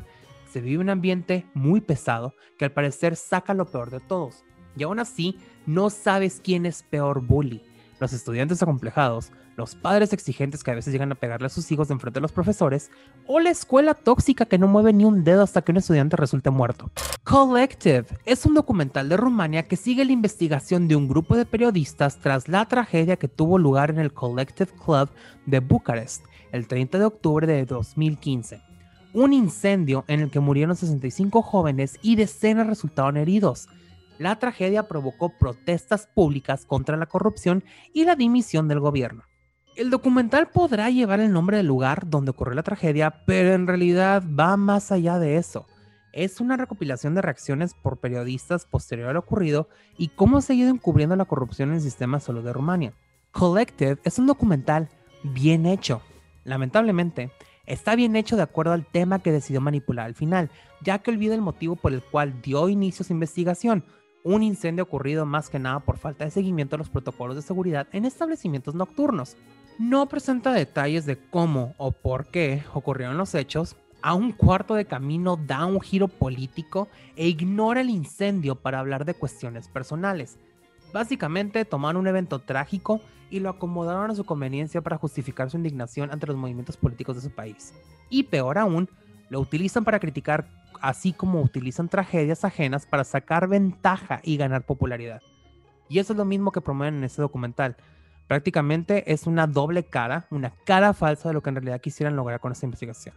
Se 0.51 0.59
vive 0.59 0.81
un 0.81 0.89
ambiente 0.89 1.45
muy 1.53 1.81
pesado 1.81 2.33
que 2.57 2.65
al 2.65 2.71
parecer 2.71 3.15
saca 3.15 3.53
lo 3.53 3.68
peor 3.68 3.92
de 3.92 4.00
todos. 4.00 4.44
Y 4.75 4.83
aún 4.83 4.97
así, 4.97 5.38
no 5.68 5.92
sabes 5.92 6.42
quién 6.44 6.65
es 6.65 6.81
peor 6.81 7.22
bully, 7.22 7.62
los 8.00 8.12
estudiantes 8.12 8.63
acomplejados, 8.63 9.31
los 9.55 9.75
padres 9.75 10.13
exigentes 10.13 10.63
que 10.63 10.71
a 10.71 10.75
veces 10.75 10.91
llegan 10.91 11.12
a 11.12 11.15
pegarle 11.15 11.47
a 11.47 11.50
sus 11.50 11.71
hijos 11.71 11.88
de 11.88 11.93
enfrente 11.93 12.17
de 12.17 12.21
los 12.21 12.31
profesores, 12.31 12.91
o 13.25 13.39
la 13.39 13.50
escuela 13.50 13.93
tóxica 13.93 14.45
que 14.45 14.57
no 14.57 14.67
mueve 14.67 14.93
ni 14.93 15.05
un 15.05 15.24
dedo 15.24 15.43
hasta 15.43 15.62
que 15.62 15.71
un 15.71 15.77
estudiante 15.77 16.17
resulte 16.17 16.50
muerto. 16.50 16.91
Collective 17.24 18.05
es 18.25 18.45
un 18.45 18.53
documental 18.53 19.09
de 19.09 19.17
Rumania 19.17 19.67
que 19.67 19.77
sigue 19.77 20.05
la 20.05 20.12
investigación 20.12 20.88
de 20.88 20.95
un 20.95 21.07
grupo 21.07 21.35
de 21.35 21.45
periodistas 21.45 22.19
tras 22.19 22.47
la 22.47 22.65
tragedia 22.65 23.15
que 23.15 23.27
tuvo 23.27 23.57
lugar 23.57 23.89
en 23.89 24.00
el 24.00 24.13
Collective 24.13 24.71
Club 24.83 25.09
de 25.45 25.59
Bucarest 25.59 26.25
el 26.51 26.67
30 26.67 27.00
de 27.00 27.05
octubre 27.05 27.47
de 27.47 27.65
2015. 27.65 28.62
Un 29.13 29.33
incendio 29.33 30.03
en 30.07 30.21
el 30.21 30.29
que 30.29 30.39
murieron 30.39 30.75
65 30.75 31.41
jóvenes 31.41 31.97
y 32.01 32.15
decenas 32.15 32.67
resultaron 32.67 33.17
heridos. 33.17 33.67
La 34.19 34.39
tragedia 34.39 34.88
provocó 34.88 35.29
protestas 35.38 36.07
públicas 36.07 36.65
contra 36.65 36.97
la 36.97 37.05
corrupción 37.05 37.63
y 37.93 38.05
la 38.05 38.15
dimisión 38.15 38.67
del 38.67 38.79
gobierno. 38.79 39.24
El 39.75 39.89
documental 39.89 40.48
podrá 40.48 40.89
llevar 40.89 41.20
el 41.20 41.34
nombre 41.34 41.58
del 41.58 41.67
lugar 41.67 42.10
donde 42.10 42.32
ocurrió 42.32 42.55
la 42.55 42.63
tragedia, 42.63 43.25
pero 43.25 43.53
en 43.53 43.67
realidad 43.67 44.24
va 44.24 44.55
más 44.55 44.89
allá 44.94 45.20
de 45.20 45.36
eso. 45.36 45.65
Es 46.13 46.39
una 46.39 46.55
recopilación 46.55 47.13
de 47.13 47.22
reacciones 47.22 47.74
por 47.74 47.98
periodistas 47.98 48.65
posterior 48.65 49.10
a 49.10 49.13
lo 49.13 49.20
ocurrido 49.20 49.67
y 49.98 50.08
cómo 50.08 50.39
se 50.39 50.53
ha 50.53 50.55
ido 50.55 50.70
encubriendo 50.70 51.17
la 51.17 51.25
corrupción 51.25 51.70
en 51.70 51.75
el 51.75 51.82
sistema 51.82 52.22
solo 52.22 52.41
de 52.41 52.53
Rumania. 52.53 52.94
Collective 53.32 53.98
es 54.05 54.17
un 54.17 54.27
documental 54.27 54.88
bien 55.24 55.65
hecho. 55.65 56.01
Lamentablemente, 56.46 57.32
está 57.65 57.96
bien 57.98 58.15
hecho 58.15 58.38
de 58.38 58.44
acuerdo 58.44 58.72
al 58.72 58.86
tema 58.86 59.20
que 59.20 59.34
decidió 59.34 59.60
manipular 59.60 60.05
al 60.05 60.15
final, 60.15 60.51
ya 60.79 61.00
que 61.00 61.12
olvida 61.12 61.36
el 61.36 61.41
motivo 61.41 61.75
por 61.75 61.91
el 61.91 62.01
cual 62.01 62.41
dio 62.41 62.70
inicio 62.70 63.03
a 63.03 63.08
su 63.08 63.12
investigación, 63.12 63.84
un 64.24 64.41
incendio 64.41 64.86
ocurrido 64.86 65.25
más 65.25 65.50
que 65.50 65.60
nada 65.60 65.82
por 65.82 65.98
falta 65.98 66.24
de 66.24 66.32
seguimiento 66.32 66.77
a 66.77 66.79
los 66.79 66.89
protocolos 66.89 67.36
de 67.36 67.41
seguridad 67.41 67.88
en 67.91 68.05
establecimientos 68.05 68.74
nocturnos 68.74 69.36
no 69.77 70.08
presenta 70.08 70.53
detalles 70.53 71.05
de 71.05 71.17
cómo 71.17 71.74
o 71.77 71.91
por 71.91 72.27
qué 72.27 72.63
ocurrieron 72.74 73.17
los 73.17 73.36
hechos, 73.36 73.75
a 74.01 74.13
un 74.13 74.32
cuarto 74.32 74.75
de 74.75 74.86
camino 74.86 75.36
da 75.36 75.65
un 75.65 75.82
giro 75.82 76.08
político 76.08 76.88
e 77.15 77.27
ignora 77.27 77.82
el 77.82 77.89
incendio 77.89 78.55
para 78.55 78.79
hablar 78.79 79.03
de 79.03 79.15
cuestiones 79.15 79.67
personales. 79.67 80.38
Básicamente 80.94 81.65
tomaron 81.65 82.01
un 82.01 82.08
evento 82.08 82.39
trágico 82.39 83.01
y 83.29 83.39
lo 83.39 83.50
acomodaron 83.50 84.12
a 84.12 84.15
su 84.15 84.24
conveniencia 84.24 84.82
para 84.82 84.98
justificar 84.98 85.50
su 85.50 85.58
indignación 85.58 86.12
ante 86.12 86.27
los 86.27 86.36
movimientos 86.36 86.77
políticos 86.77 87.15
de 87.15 87.24
su 87.24 87.32
país. 87.32 87.74
Y 88.10 88.24
peor 88.24 88.58
aún, 88.58 88.89
lo 89.29 89.39
utilizan 89.39 89.84
para 89.84 90.00
criticar, 90.00 90.48
así 90.82 91.12
como 91.12 91.41
utilizan 91.41 91.89
tragedias 91.89 92.46
ajenas 92.46 92.86
para 92.86 93.03
sacar 93.03 93.48
ventaja 93.48 94.22
y 94.24 94.38
ganar 94.38 94.65
popularidad. 94.65 95.22
Y 95.89 96.00
eso 96.00 96.13
es 96.13 96.17
lo 96.17 96.25
mismo 96.25 96.51
que 96.51 96.62
promueven 96.62 96.98
en 96.98 97.03
este 97.03 97.22
documental. 97.22 97.75
Prácticamente 98.27 99.12
es 99.12 99.27
una 99.27 99.48
doble 99.48 99.84
cara, 99.84 100.27
una 100.32 100.51
cara 100.65 100.94
falsa 100.94 101.29
de 101.29 101.34
lo 101.34 101.41
que 101.41 101.50
en 101.50 101.55
realidad 101.55 101.82
quisieran 101.82 102.15
lograr 102.15 102.39
con 102.39 102.51
esta 102.51 102.65
investigación. 102.65 103.15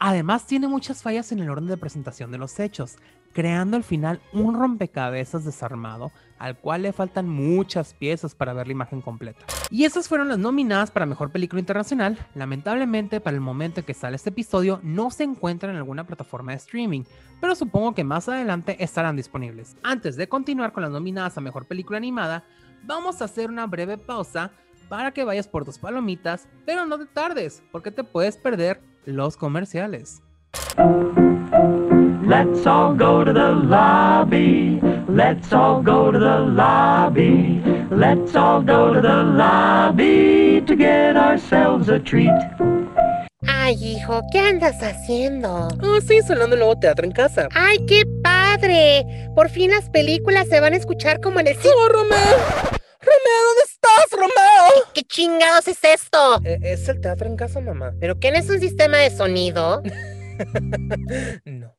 Además 0.00 0.46
tiene 0.46 0.68
muchas 0.68 1.02
fallas 1.02 1.32
en 1.32 1.40
el 1.40 1.50
orden 1.50 1.66
de 1.66 1.76
presentación 1.76 2.30
de 2.30 2.38
los 2.38 2.60
hechos, 2.60 2.98
creando 3.32 3.76
al 3.76 3.82
final 3.82 4.20
un 4.32 4.54
rompecabezas 4.54 5.44
desarmado 5.44 6.12
al 6.38 6.56
cual 6.56 6.82
le 6.82 6.92
faltan 6.92 7.28
muchas 7.28 7.94
piezas 7.94 8.34
para 8.34 8.52
ver 8.52 8.68
la 8.68 8.72
imagen 8.72 9.00
completa. 9.00 9.44
Y 9.70 9.84
esas 9.84 10.08
fueron 10.08 10.28
las 10.28 10.38
nominadas 10.38 10.92
para 10.92 11.04
Mejor 11.04 11.32
Película 11.32 11.58
Internacional. 11.58 12.16
Lamentablemente, 12.36 13.20
para 13.20 13.34
el 13.34 13.40
momento 13.40 13.80
en 13.80 13.86
que 13.86 13.94
sale 13.94 14.16
este 14.16 14.30
episodio, 14.30 14.80
no 14.84 15.10
se 15.10 15.24
encuentran 15.24 15.72
en 15.72 15.78
alguna 15.78 16.06
plataforma 16.06 16.52
de 16.52 16.58
streaming, 16.58 17.02
pero 17.40 17.56
supongo 17.56 17.94
que 17.94 18.04
más 18.04 18.28
adelante 18.28 18.76
estarán 18.82 19.16
disponibles. 19.16 19.76
Antes 19.82 20.16
de 20.16 20.28
continuar 20.28 20.72
con 20.72 20.84
las 20.84 20.92
nominadas 20.92 21.36
a 21.36 21.40
Mejor 21.40 21.66
Película 21.66 21.98
Animada, 21.98 22.44
vamos 22.88 23.20
a 23.20 23.26
hacer 23.26 23.50
una 23.50 23.66
breve 23.66 23.98
pausa 23.98 24.50
para 24.88 25.12
que 25.12 25.22
vayas 25.22 25.46
por 25.46 25.64
tus 25.64 25.78
palomitas, 25.78 26.48
pero 26.64 26.86
no 26.86 26.98
te 26.98 27.04
tardes, 27.04 27.62
porque 27.70 27.90
te 27.90 28.02
puedes 28.02 28.38
perder 28.38 28.80
los 29.04 29.36
comerciales. 29.36 30.22
Let's 32.26 32.66
all 32.66 32.96
go 32.96 33.24
to 33.24 33.32
the 33.32 33.52
lobby. 33.52 34.80
Let's 35.08 35.52
all 35.52 35.82
go 35.82 36.10
to 36.10 36.18
the 36.18 36.40
lobby. 36.40 37.62
Let's 37.90 38.34
all 38.34 38.62
go 38.62 38.94
to 38.94 39.00
the 39.00 39.22
lobby 39.22 40.62
to 40.66 40.74
get 40.74 41.16
ourselves 41.16 41.88
a 41.88 41.98
treat. 41.98 42.32
Ay, 43.46 43.74
hijo, 43.82 44.22
¿qué 44.32 44.40
andas 44.40 44.82
haciendo? 44.82 45.68
Oh, 45.82 45.96
estoy 45.96 46.16
instalando 46.16 46.54
el 46.54 46.60
nuevo 46.60 46.78
teatro 46.78 47.04
en 47.04 47.12
casa. 47.12 47.48
¡Ay, 47.54 47.78
qué 47.86 48.02
padre! 48.22 49.04
Por 49.34 49.50
fin 49.50 49.70
las 49.70 49.90
películas 49.90 50.48
se 50.48 50.60
van 50.60 50.72
a 50.72 50.76
escuchar 50.76 51.20
como 51.20 51.40
en 51.40 51.48
el 51.48 51.56
cine. 51.56 51.74
¡Oh, 53.00 53.04
Romeo! 53.04 53.18
¡Romeo, 53.18 53.44
¿dónde 53.46 53.62
estás, 53.64 54.10
Romeo? 54.12 54.92
¿Qué 54.94 55.02
chingados 55.02 55.68
es 55.68 55.78
esto? 55.82 56.40
Eh, 56.44 56.58
es 56.62 56.88
el 56.88 57.00
teatro 57.00 57.26
en 57.26 57.36
casa, 57.36 57.60
mamá. 57.60 57.92
¿Pero 58.00 58.18
qué 58.18 58.30
no 58.30 58.38
es 58.38 58.48
un 58.50 58.60
sistema 58.60 58.98
de 58.98 59.10
sonido? 59.10 59.82
no. 61.44 61.74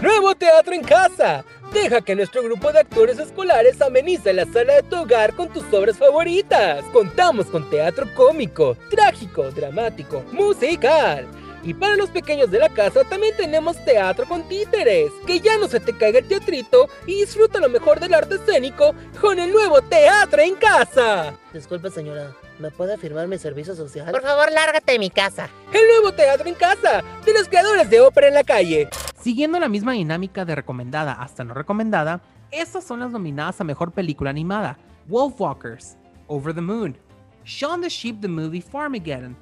Nuevo 0.00 0.34
teatro 0.34 0.72
en 0.74 0.82
casa. 0.82 1.44
Deja 1.72 2.00
que 2.00 2.14
nuestro 2.14 2.42
grupo 2.42 2.72
de 2.72 2.80
actores 2.80 3.18
escolares 3.18 3.80
amenice 3.82 4.32
la 4.32 4.46
sala 4.46 4.74
de 4.74 4.82
tu 4.82 4.96
hogar 4.96 5.34
con 5.34 5.52
tus 5.52 5.70
obras 5.72 5.98
favoritas. 5.98 6.82
Contamos 6.92 7.46
con 7.46 7.68
teatro 7.68 8.06
cómico, 8.14 8.76
trágico, 8.90 9.50
dramático, 9.50 10.24
musical. 10.32 11.28
Y 11.64 11.74
para 11.74 11.96
los 11.96 12.10
pequeños 12.10 12.50
de 12.50 12.58
la 12.58 12.68
casa 12.68 13.04
también 13.04 13.36
tenemos 13.36 13.82
teatro 13.84 14.26
con 14.26 14.42
títeres. 14.48 15.12
Que 15.26 15.40
ya 15.40 15.58
no 15.58 15.68
se 15.68 15.78
te 15.78 15.96
caiga 15.96 16.18
el 16.18 16.26
teatrito 16.26 16.88
y 17.06 17.20
disfruta 17.20 17.60
lo 17.60 17.68
mejor 17.68 18.00
del 18.00 18.14
arte 18.14 18.34
escénico 18.34 18.94
con 19.20 19.38
el 19.38 19.52
nuevo 19.52 19.80
teatro 19.82 20.42
en 20.42 20.56
casa. 20.56 21.34
Disculpe 21.52 21.90
señora, 21.90 22.32
¿me 22.58 22.70
puede 22.70 22.98
firmar 22.98 23.28
mi 23.28 23.38
servicio 23.38 23.76
social? 23.76 24.10
Por 24.10 24.22
favor, 24.22 24.50
lárgate 24.50 24.92
de 24.92 24.98
mi 24.98 25.10
casa. 25.10 25.48
El 25.72 25.86
nuevo 25.86 26.12
teatro 26.12 26.48
en 26.48 26.54
casa 26.54 27.02
de 27.24 27.32
los 27.32 27.48
creadores 27.48 27.88
de 27.88 28.00
ópera 28.00 28.28
en 28.28 28.34
la 28.34 28.44
calle. 28.44 28.88
Siguiendo 29.20 29.60
la 29.60 29.68
misma 29.68 29.92
dinámica 29.92 30.44
de 30.44 30.56
recomendada 30.56 31.12
hasta 31.12 31.44
no 31.44 31.54
recomendada, 31.54 32.22
estas 32.50 32.84
son 32.84 33.00
las 33.00 33.12
nominadas 33.12 33.60
a 33.60 33.64
Mejor 33.64 33.92
Película 33.92 34.30
Animada. 34.30 34.78
Wolfwalkers, 35.08 35.96
Over 36.26 36.54
the 36.54 36.60
Moon, 36.60 36.96
Shaun 37.44 37.80
the 37.80 37.88
Sheep 37.88 38.20
the 38.20 38.28
Movie 38.28 38.62
Farmageddon, 38.62 39.36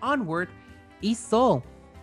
Onward 0.00 0.48
y 1.04 1.14
Soul. 1.14 1.62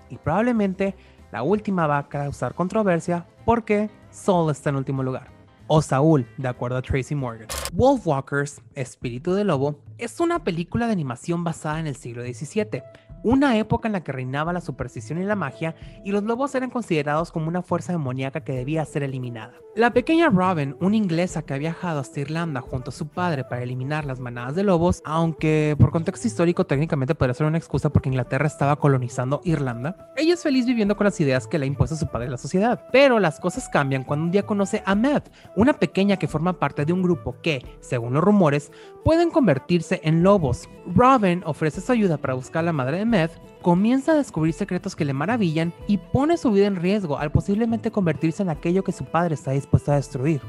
Y 0.10 0.18
probablemente 0.18 0.96
la 1.32 1.44
última 1.44 1.88
va 1.88 1.98
a 1.98 2.08
causar 2.08 2.54
controversia 2.54 3.26
porque 3.46 3.90
Soul 4.12 4.52
está 4.52 4.70
en 4.70 4.76
último 4.76 5.02
lugar. 5.02 5.32
O 5.68 5.82
Saúl, 5.82 6.28
de 6.38 6.48
acuerdo 6.48 6.78
a 6.78 6.82
Tracy 6.82 7.16
Morgan. 7.16 7.48
Wolfwalkers, 7.74 8.62
Espíritu 8.76 9.34
de 9.34 9.44
Lobo, 9.44 9.80
es 9.98 10.20
una 10.20 10.44
película 10.44 10.86
de 10.86 10.92
animación 10.92 11.44
basada 11.44 11.80
en 11.80 11.88
el 11.88 11.96
siglo 11.96 12.24
XVII, 12.24 12.84
una 13.24 13.58
época 13.58 13.88
en 13.88 13.94
la 13.94 14.04
que 14.04 14.12
reinaba 14.12 14.54
la 14.54 14.62
superstición 14.62 15.22
y 15.22 15.24
la 15.24 15.36
magia, 15.36 15.76
y 16.04 16.12
los 16.12 16.24
lobos 16.24 16.56
eran 16.56 16.70
considerados 16.70 17.32
como 17.32 17.48
una 17.48 17.62
fuerza 17.62 17.92
demoníaca 17.92 18.44
que 18.44 18.54
debía 18.54 18.86
ser 18.86 19.04
eliminada. 19.04 19.54
La 19.74 19.94
pequeña 19.94 20.30
Robin, 20.30 20.76
una 20.82 20.98
inglesa 20.98 21.44
que 21.44 21.54
ha 21.54 21.58
viajado 21.58 22.02
hasta 22.02 22.20
Irlanda 22.20 22.60
junto 22.60 22.90
a 22.90 22.94
su 22.94 23.08
padre 23.08 23.46
para 23.46 23.64
eliminar 23.64 24.04
las 24.04 24.20
manadas 24.20 24.56
de 24.56 24.64
lobos, 24.64 25.02
aunque 25.06 25.78
por 25.80 25.92
contexto 25.92 26.28
histórico 26.28 26.66
técnicamente 26.66 27.16
podría 27.16 27.34
ser 27.34 27.48
una 27.48 27.58
excusa 27.58 27.90
porque 27.90 28.10
Inglaterra 28.10 28.48
estaba 28.48 28.76
colonizando 28.76 29.40
Irlanda, 29.46 30.12
ella 30.18 30.34
es 30.34 30.44
feliz 30.44 30.66
viviendo 30.66 30.98
con 30.98 31.06
las 31.06 31.20
ideas 31.22 31.48
que 31.48 31.58
le 31.58 31.64
ha 31.64 31.68
impuesto 31.68 31.96
su 31.96 32.08
padre 32.08 32.26
en 32.26 32.32
la 32.32 32.38
sociedad. 32.38 32.86
Pero 32.92 33.20
las 33.20 33.40
cosas 33.40 33.70
cambian 33.70 34.04
cuando 34.04 34.26
un 34.26 34.32
día 34.32 34.46
conoce 34.46 34.84
a 34.86 34.94
Matt, 34.94 35.30
una 35.56 35.72
pequeña 35.72 36.18
que 36.18 36.28
forma 36.28 36.60
parte 36.60 36.84
de 36.84 36.92
un 36.92 37.02
grupo 37.02 37.38
que, 37.42 37.64
según 37.80 38.14
los 38.14 38.24
rumores, 38.24 38.74
pueden 39.06 39.32
convertirse 39.32 40.02
en 40.04 40.22
lobos. 40.22 40.68
Robin 40.86 41.44
ofrece 41.46 41.80
su 41.80 41.94
ayuda 41.94 42.18
para 42.18 42.34
buscar 42.34 42.60
a 42.60 42.66
la 42.66 42.74
madre 42.74 42.98
de 42.98 43.06
Matt, 43.12 43.32
comienza 43.62 44.14
a 44.14 44.16
descubrir 44.16 44.54
secretos 44.54 44.96
que 44.96 45.04
le 45.04 45.14
maravillan 45.14 45.74
y 45.86 45.98
pone 45.98 46.38
su 46.38 46.50
vida 46.50 46.66
en 46.66 46.78
riesgo 46.78 47.20
al 47.20 47.32
posiblemente 47.32 47.92
convertirse 47.92 48.42
en 48.42 48.50
aquello 48.50 48.86
que 48.86 48.94
su 48.94 49.04
padre 49.04 49.36
está 49.36 49.52
dispuesto 49.52 49.92
a 49.92 49.98
destruir. 49.98 50.42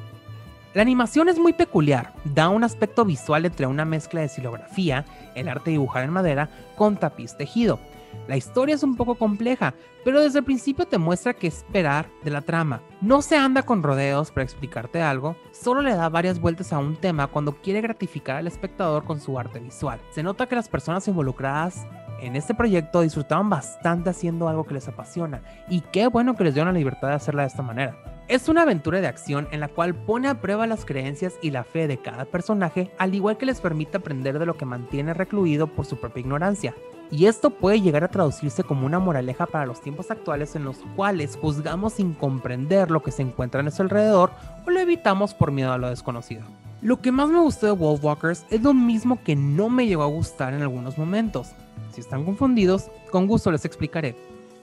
La 0.72 0.80
animación 0.80 1.28
es 1.28 1.38
muy 1.38 1.52
peculiar, 1.52 2.14
da 2.24 2.48
un 2.48 2.64
aspecto 2.64 3.04
visual 3.04 3.44
entre 3.44 3.66
una 3.66 3.84
mezcla 3.84 4.20
de 4.20 4.28
silografía, 4.28 5.04
el 5.34 5.48
arte 5.48 5.70
de 5.70 5.72
dibujar 5.72 6.04
en 6.04 6.12
madera, 6.12 6.48
con 6.76 6.96
tapiz 6.96 7.36
tejido. 7.36 7.80
La 8.28 8.36
historia 8.36 8.74
es 8.74 8.82
un 8.82 8.96
poco 8.96 9.16
compleja, 9.16 9.74
pero 10.04 10.22
desde 10.22 10.38
el 10.38 10.44
principio 10.44 10.86
te 10.86 10.98
muestra 10.98 11.34
qué 11.34 11.48
esperar 11.48 12.06
de 12.22 12.30
la 12.30 12.42
trama. 12.42 12.80
No 13.00 13.22
se 13.22 13.36
anda 13.36 13.64
con 13.64 13.82
rodeos 13.82 14.30
para 14.30 14.44
explicarte 14.44 15.02
algo, 15.02 15.36
solo 15.50 15.82
le 15.82 15.94
da 15.94 16.08
varias 16.08 16.40
vueltas 16.40 16.72
a 16.72 16.78
un 16.78 16.96
tema 16.96 17.26
cuando 17.26 17.56
quiere 17.56 17.80
gratificar 17.80 18.36
al 18.36 18.46
espectador 18.46 19.04
con 19.04 19.20
su 19.20 19.38
arte 19.38 19.58
visual. 19.58 20.00
Se 20.10 20.22
nota 20.22 20.46
que 20.46 20.54
las 20.54 20.68
personas 20.68 21.08
involucradas 21.08 21.86
en 22.22 22.36
este 22.36 22.54
proyecto 22.54 23.00
disfrutaban 23.00 23.50
bastante 23.50 24.10
haciendo 24.10 24.48
algo 24.48 24.64
que 24.64 24.74
les 24.74 24.88
apasiona 24.88 25.42
y 25.68 25.80
qué 25.80 26.06
bueno 26.06 26.36
que 26.36 26.44
les 26.44 26.54
dieron 26.54 26.72
la 26.72 26.78
libertad 26.78 27.08
de 27.08 27.14
hacerla 27.14 27.42
de 27.42 27.48
esta 27.48 27.62
manera. 27.62 27.96
Es 28.28 28.48
una 28.48 28.62
aventura 28.62 29.00
de 29.00 29.08
acción 29.08 29.48
en 29.50 29.60
la 29.60 29.68
cual 29.68 29.94
pone 29.94 30.28
a 30.28 30.40
prueba 30.40 30.66
las 30.66 30.84
creencias 30.84 31.34
y 31.42 31.50
la 31.50 31.64
fe 31.64 31.88
de 31.88 31.98
cada 31.98 32.24
personaje, 32.24 32.90
al 32.96 33.14
igual 33.14 33.36
que 33.36 33.46
les 33.46 33.60
permite 33.60 33.96
aprender 33.96 34.38
de 34.38 34.46
lo 34.46 34.56
que 34.56 34.64
mantiene 34.64 35.12
recluido 35.12 35.66
por 35.66 35.84
su 35.84 35.98
propia 35.98 36.20
ignorancia. 36.20 36.74
Y 37.10 37.26
esto 37.26 37.50
puede 37.50 37.80
llegar 37.80 38.04
a 38.04 38.08
traducirse 38.08 38.62
como 38.62 38.86
una 38.86 39.00
moraleja 39.00 39.44
para 39.44 39.66
los 39.66 39.82
tiempos 39.82 40.10
actuales 40.10 40.56
en 40.56 40.64
los 40.64 40.78
cuales 40.96 41.36
juzgamos 41.36 41.94
sin 41.94 42.14
comprender 42.14 42.90
lo 42.90 43.02
que 43.02 43.10
se 43.10 43.20
encuentra 43.20 43.60
a 43.60 43.62
nuestro 43.64 43.82
alrededor 43.82 44.30
o 44.64 44.70
lo 44.70 44.80
evitamos 44.80 45.34
por 45.34 45.50
miedo 45.50 45.72
a 45.72 45.78
lo 45.78 45.90
desconocido. 45.90 46.42
Lo 46.80 47.00
que 47.00 47.12
más 47.12 47.28
me 47.28 47.38
gustó 47.38 47.66
de 47.66 47.72
Wolfwalkers 47.72 48.46
es 48.50 48.62
lo 48.62 48.72
mismo 48.72 49.22
que 49.22 49.36
no 49.36 49.68
me 49.68 49.86
llegó 49.86 50.04
a 50.04 50.06
gustar 50.06 50.54
en 50.54 50.62
algunos 50.62 50.96
momentos. 50.96 51.52
Si 51.92 52.00
están 52.00 52.24
confundidos, 52.24 52.90
con 53.10 53.26
gusto 53.26 53.50
les 53.50 53.64
explicaré. 53.64 54.16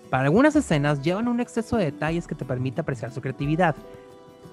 Para 0.10 0.24
algunas 0.24 0.56
escenas 0.56 1.02
llevan 1.02 1.28
un 1.28 1.40
exceso 1.40 1.78
de 1.78 1.86
detalles 1.86 2.26
que 2.26 2.36
te 2.36 2.46
permite 2.46 2.82
apreciar 2.82 3.12
su 3.12 3.22
creatividad, 3.22 3.76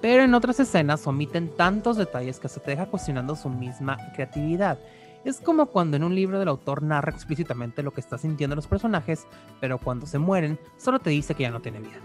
pero 0.01 0.23
en 0.23 0.35
otras 0.35 0.59
escenas 0.59 1.05
omiten 1.07 1.49
tantos 1.55 1.97
detalles 1.97 2.39
que 2.39 2.49
se 2.49 2.59
te 2.59 2.71
deja 2.71 2.85
cuestionando 2.85 3.35
su 3.35 3.49
misma 3.49 3.97
creatividad. 4.13 4.77
Es 5.25 5.41
como 5.41 5.65
cuando 5.65 5.97
en 5.97 6.03
un 6.03 6.13
libro 6.13 6.39
del 6.39 6.47
autor 6.47 6.83
narra 6.83 7.11
explícitamente 7.11 7.81
lo 7.81 7.91
que 7.91 8.01
están 8.01 8.19
sintiendo 8.19 8.55
los 8.55 8.67
personajes, 8.67 9.25
pero 9.59 9.79
cuando 9.79 10.05
se 10.05 10.19
mueren 10.19 10.59
solo 10.77 10.99
te 10.99 11.09
dice 11.09 11.33
que 11.33 11.43
ya 11.43 11.51
no 11.51 11.59
tiene 11.59 11.79
vida. 11.79 11.99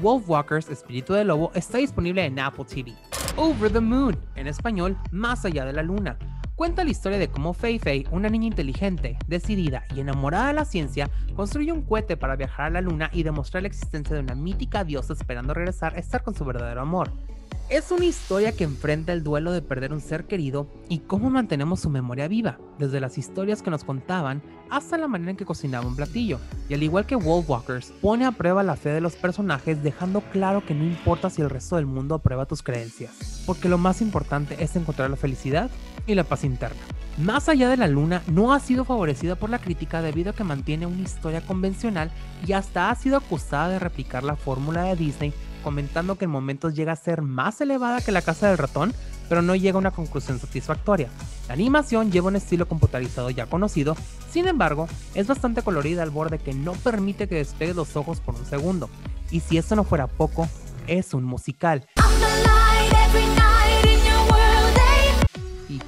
Wolfwalkers, 0.00 0.70
Espíritu 0.70 1.12
de 1.12 1.24
Lobo, 1.24 1.50
está 1.54 1.78
disponible 1.78 2.24
en 2.24 2.38
Apple 2.38 2.64
TV. 2.64 2.94
Over 3.36 3.72
the 3.72 3.80
Moon, 3.80 4.16
en 4.36 4.46
español, 4.46 4.96
Más 5.10 5.44
allá 5.44 5.64
de 5.64 5.72
la 5.72 5.82
luna, 5.82 6.16
cuenta 6.54 6.84
la 6.84 6.90
historia 6.90 7.18
de 7.18 7.28
cómo 7.28 7.54
Fei 7.54 7.78
Fei, 7.78 8.06
una 8.10 8.28
niña 8.28 8.46
inteligente, 8.46 9.16
decidida 9.26 9.84
y 9.94 10.00
enamorada 10.00 10.48
de 10.48 10.54
la 10.54 10.64
ciencia, 10.64 11.10
construye 11.34 11.72
un 11.72 11.82
cohete 11.82 12.16
para 12.16 12.36
viajar 12.36 12.66
a 12.66 12.70
la 12.70 12.80
luna 12.80 13.10
y 13.12 13.22
demostrar 13.22 13.62
la 13.62 13.68
existencia 13.68 14.14
de 14.14 14.22
una 14.22 14.34
mítica 14.34 14.84
diosa 14.84 15.12
esperando 15.12 15.54
regresar 15.54 15.94
a 15.94 15.98
estar 15.98 16.22
con 16.22 16.34
su 16.34 16.44
verdadero 16.44 16.80
amor. 16.80 17.10
Es 17.68 17.90
una 17.90 18.04
historia 18.04 18.52
que 18.52 18.64
enfrenta 18.64 19.14
el 19.14 19.22
duelo 19.22 19.50
de 19.50 19.62
perder 19.62 19.94
un 19.94 20.02
ser 20.02 20.26
querido 20.26 20.66
y 20.90 20.98
cómo 20.98 21.30
mantenemos 21.30 21.80
su 21.80 21.88
memoria 21.88 22.28
viva, 22.28 22.58
desde 22.78 23.00
las 23.00 23.16
historias 23.16 23.62
que 23.62 23.70
nos 23.70 23.82
contaban 23.82 24.42
hasta 24.68 24.98
la 24.98 25.08
manera 25.08 25.30
en 25.30 25.36
que 25.38 25.46
cocinaba 25.46 25.86
un 25.86 25.96
platillo. 25.96 26.38
Y 26.68 26.74
al 26.74 26.82
igual 26.82 27.06
que 27.06 27.16
Wolfwalkers, 27.16 27.92
pone 28.02 28.26
a 28.26 28.32
prueba 28.32 28.62
la 28.62 28.76
fe 28.76 28.90
de 28.90 29.00
los 29.00 29.16
personajes 29.16 29.82
dejando 29.82 30.20
claro 30.20 30.66
que 30.66 30.74
no 30.74 30.84
importa 30.84 31.30
si 31.30 31.40
el 31.40 31.48
resto 31.48 31.76
del 31.76 31.86
mundo 31.86 32.14
aprueba 32.14 32.44
tus 32.44 32.62
creencias, 32.62 33.42
porque 33.46 33.70
lo 33.70 33.78
más 33.78 34.02
importante 34.02 34.62
es 34.62 34.76
encontrar 34.76 35.08
la 35.08 35.16
felicidad 35.16 35.70
y 36.06 36.14
la 36.14 36.24
paz 36.24 36.44
interna. 36.44 36.80
Más 37.18 37.48
allá 37.48 37.68
de 37.68 37.76
la 37.76 37.88
luna, 37.88 38.22
no 38.26 38.52
ha 38.52 38.60
sido 38.60 38.84
favorecida 38.84 39.36
por 39.36 39.50
la 39.50 39.60
crítica 39.60 40.00
debido 40.00 40.30
a 40.30 40.34
que 40.34 40.44
mantiene 40.44 40.86
una 40.86 41.02
historia 41.02 41.42
convencional 41.42 42.10
y 42.46 42.52
hasta 42.52 42.90
ha 42.90 42.94
sido 42.94 43.16
acusada 43.16 43.68
de 43.68 43.78
replicar 43.78 44.24
la 44.24 44.36
fórmula 44.36 44.84
de 44.84 44.96
Disney 44.96 45.34
comentando 45.62 46.16
que 46.16 46.26
en 46.26 46.30
momentos 46.30 46.74
llega 46.74 46.92
a 46.92 46.96
ser 46.96 47.22
más 47.22 47.60
elevada 47.60 48.00
que 48.00 48.12
la 48.12 48.22
casa 48.22 48.48
del 48.48 48.58
ratón, 48.58 48.92
pero 49.28 49.40
no 49.40 49.54
llega 49.54 49.76
a 49.76 49.80
una 49.80 49.92
conclusión 49.92 50.38
satisfactoria. 50.38 51.08
La 51.48 51.54
animación 51.54 52.12
lleva 52.12 52.28
un 52.28 52.36
estilo 52.36 52.66
computarizado 52.66 53.30
ya 53.30 53.46
conocido, 53.46 53.96
sin 54.30 54.48
embargo, 54.48 54.88
es 55.14 55.26
bastante 55.26 55.62
colorida 55.62 56.02
al 56.02 56.10
borde 56.10 56.38
que 56.38 56.52
no 56.52 56.72
permite 56.72 57.28
que 57.28 57.36
despegue 57.36 57.74
los 57.74 57.96
ojos 57.96 58.20
por 58.20 58.34
un 58.34 58.44
segundo. 58.44 58.90
Y 59.30 59.40
si 59.40 59.56
esto 59.56 59.76
no 59.76 59.84
fuera 59.84 60.06
poco, 60.06 60.48
es 60.86 61.14
un 61.14 61.24
musical. 61.24 61.86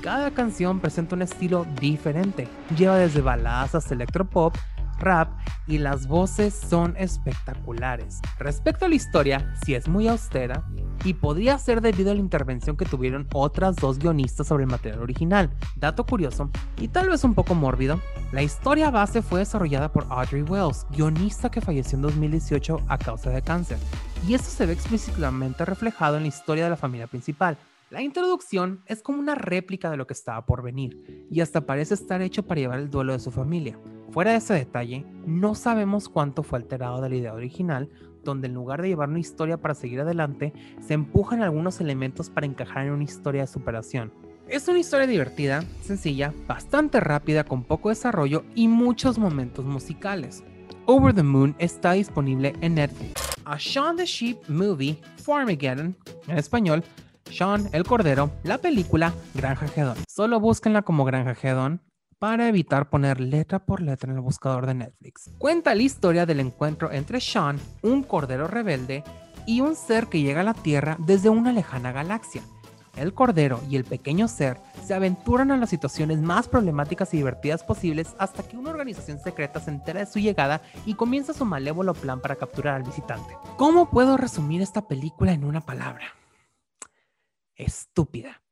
Cada 0.04 0.32
canción 0.32 0.80
presenta 0.80 1.16
un 1.16 1.22
estilo 1.22 1.64
diferente, 1.80 2.46
lleva 2.76 2.98
desde 2.98 3.22
baladas 3.22 3.74
hasta 3.74 3.94
electropop, 3.94 4.54
rap 4.98 5.30
y 5.66 5.78
las 5.78 6.06
voces 6.06 6.52
son 6.52 6.94
espectaculares. 6.98 8.20
Respecto 8.38 8.84
a 8.84 8.88
la 8.90 8.96
historia, 8.96 9.54
sí 9.64 9.74
es 9.74 9.88
muy 9.88 10.06
austera 10.06 10.62
y 11.04 11.14
podría 11.14 11.56
ser 11.56 11.80
debido 11.80 12.10
a 12.10 12.14
la 12.14 12.20
intervención 12.20 12.76
que 12.76 12.84
tuvieron 12.84 13.26
otras 13.32 13.76
dos 13.76 13.98
guionistas 13.98 14.46
sobre 14.46 14.64
el 14.64 14.70
material 14.70 15.00
original. 15.00 15.50
Dato 15.76 16.04
curioso 16.04 16.50
y 16.78 16.88
tal 16.88 17.08
vez 17.08 17.24
un 17.24 17.32
poco 17.32 17.54
mórbido, 17.54 17.98
la 18.30 18.42
historia 18.42 18.90
base 18.90 19.22
fue 19.22 19.38
desarrollada 19.38 19.90
por 19.90 20.04
Audrey 20.10 20.42
Wells, 20.42 20.86
guionista 20.90 21.50
que 21.50 21.62
falleció 21.62 21.96
en 21.96 22.02
2018 22.02 22.76
a 22.88 22.98
causa 22.98 23.30
de 23.30 23.40
cáncer, 23.40 23.78
y 24.28 24.34
esto 24.34 24.50
se 24.50 24.66
ve 24.66 24.74
explícitamente 24.74 25.64
reflejado 25.64 26.18
en 26.18 26.24
la 26.24 26.28
historia 26.28 26.64
de 26.64 26.70
la 26.70 26.76
familia 26.76 27.06
principal. 27.06 27.56
La 27.90 28.02
introducción 28.02 28.80
es 28.86 29.02
como 29.02 29.18
una 29.18 29.34
réplica 29.34 29.90
de 29.90 29.98
lo 29.98 30.06
que 30.06 30.14
estaba 30.14 30.46
por 30.46 30.62
venir, 30.62 31.26
y 31.30 31.42
hasta 31.42 31.66
parece 31.66 31.92
estar 31.92 32.22
hecho 32.22 32.42
para 32.42 32.60
llevar 32.60 32.78
el 32.78 32.90
duelo 32.90 33.12
de 33.12 33.20
su 33.20 33.30
familia. 33.30 33.78
Fuera 34.10 34.30
de 34.30 34.38
ese 34.38 34.54
detalle, 34.54 35.04
no 35.26 35.54
sabemos 35.54 36.08
cuánto 36.08 36.42
fue 36.42 36.58
alterado 36.58 37.02
de 37.02 37.10
la 37.10 37.16
idea 37.16 37.34
original, 37.34 37.90
donde 38.24 38.46
en 38.46 38.54
lugar 38.54 38.80
de 38.80 38.88
llevar 38.88 39.10
una 39.10 39.18
historia 39.18 39.58
para 39.58 39.74
seguir 39.74 40.00
adelante, 40.00 40.54
se 40.80 40.94
empujan 40.94 41.42
algunos 41.42 41.78
elementos 41.80 42.30
para 42.30 42.46
encajar 42.46 42.86
en 42.86 42.92
una 42.92 43.04
historia 43.04 43.42
de 43.42 43.48
superación. 43.48 44.12
Es 44.48 44.66
una 44.66 44.78
historia 44.78 45.06
divertida, 45.06 45.62
sencilla, 45.82 46.32
bastante 46.46 47.00
rápida, 47.00 47.44
con 47.44 47.64
poco 47.64 47.90
desarrollo 47.90 48.44
y 48.54 48.66
muchos 48.66 49.18
momentos 49.18 49.64
musicales. 49.64 50.42
Over 50.86 51.14
the 51.14 51.22
Moon 51.22 51.54
está 51.58 51.92
disponible 51.92 52.54
en 52.62 52.76
Netflix. 52.76 53.20
A 53.44 53.56
Shaun 53.58 53.96
the 53.96 54.06
Sheep 54.06 54.48
Movie, 54.48 54.98
Farmageddon, 55.16 55.96
en 56.28 56.38
español, 56.38 56.82
Shaun 57.30 57.68
el 57.72 57.84
Cordero, 57.84 58.30
la 58.42 58.58
película 58.58 59.12
Granja 59.34 59.66
Hedon. 59.66 59.96
Solo 60.08 60.40
búsquenla 60.40 60.82
como 60.82 61.04
Granja 61.04 61.36
Hedon 61.40 61.80
para 62.18 62.48
evitar 62.48 62.88
poner 62.90 63.20
letra 63.20 63.66
por 63.66 63.80
letra 63.80 64.10
en 64.10 64.16
el 64.16 64.22
buscador 64.22 64.66
de 64.66 64.74
Netflix. 64.74 65.30
Cuenta 65.38 65.74
la 65.74 65.82
historia 65.82 66.26
del 66.26 66.40
encuentro 66.40 66.90
entre 66.92 67.20
Sean, 67.20 67.58
un 67.82 68.02
cordero 68.02 68.46
rebelde, 68.46 69.04
y 69.46 69.60
un 69.60 69.76
ser 69.76 70.06
que 70.06 70.22
llega 70.22 70.40
a 70.40 70.44
la 70.44 70.54
Tierra 70.54 70.96
desde 71.00 71.28
una 71.28 71.52
lejana 71.52 71.92
galaxia. 71.92 72.42
El 72.96 73.12
cordero 73.12 73.60
y 73.68 73.76
el 73.76 73.84
pequeño 73.84 74.28
ser 74.28 74.56
se 74.84 74.94
aventuran 74.94 75.50
a 75.50 75.56
las 75.56 75.68
situaciones 75.68 76.20
más 76.20 76.48
problemáticas 76.48 77.12
y 77.12 77.16
divertidas 77.16 77.64
posibles 77.64 78.14
hasta 78.18 78.44
que 78.44 78.56
una 78.56 78.70
organización 78.70 79.18
secreta 79.18 79.58
se 79.58 79.70
entera 79.70 80.00
de 80.00 80.06
su 80.06 80.20
llegada 80.20 80.62
y 80.86 80.94
comienza 80.94 81.34
su 81.34 81.44
malévolo 81.44 81.92
plan 81.92 82.20
para 82.20 82.36
capturar 82.36 82.76
al 82.76 82.84
visitante. 82.84 83.36
¿Cómo 83.56 83.90
puedo 83.90 84.16
resumir 84.16 84.62
esta 84.62 84.86
película 84.86 85.32
en 85.32 85.44
una 85.44 85.60
palabra? 85.60 86.04
Estúpida, 87.56 88.42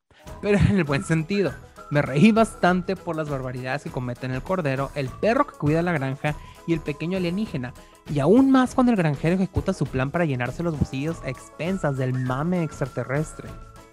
pero 0.40 0.58
en 0.58 0.76
el 0.76 0.84
buen 0.84 1.02
sentido. 1.02 1.52
Me 1.90 2.02
reí 2.02 2.30
bastante 2.30 2.94
por 2.96 3.16
las 3.16 3.28
barbaridades 3.28 3.82
que 3.82 3.90
cometen 3.90 4.30
el 4.30 4.42
cordero, 4.42 4.90
el 4.94 5.08
perro 5.08 5.46
que 5.46 5.58
cuida 5.58 5.82
la 5.82 5.92
granja 5.92 6.36
y 6.66 6.72
el 6.72 6.80
pequeño 6.80 7.18
alienígena, 7.18 7.74
y 8.10 8.20
aún 8.20 8.50
más 8.50 8.74
cuando 8.74 8.92
el 8.92 8.96
granjero 8.96 9.34
ejecuta 9.34 9.72
su 9.72 9.86
plan 9.86 10.10
para 10.10 10.24
llenarse 10.24 10.62
los 10.62 10.78
bolsillos 10.78 11.20
a 11.24 11.28
expensas 11.30 11.96
del 11.96 12.14
mame 12.14 12.62
extraterrestre. 12.62 13.48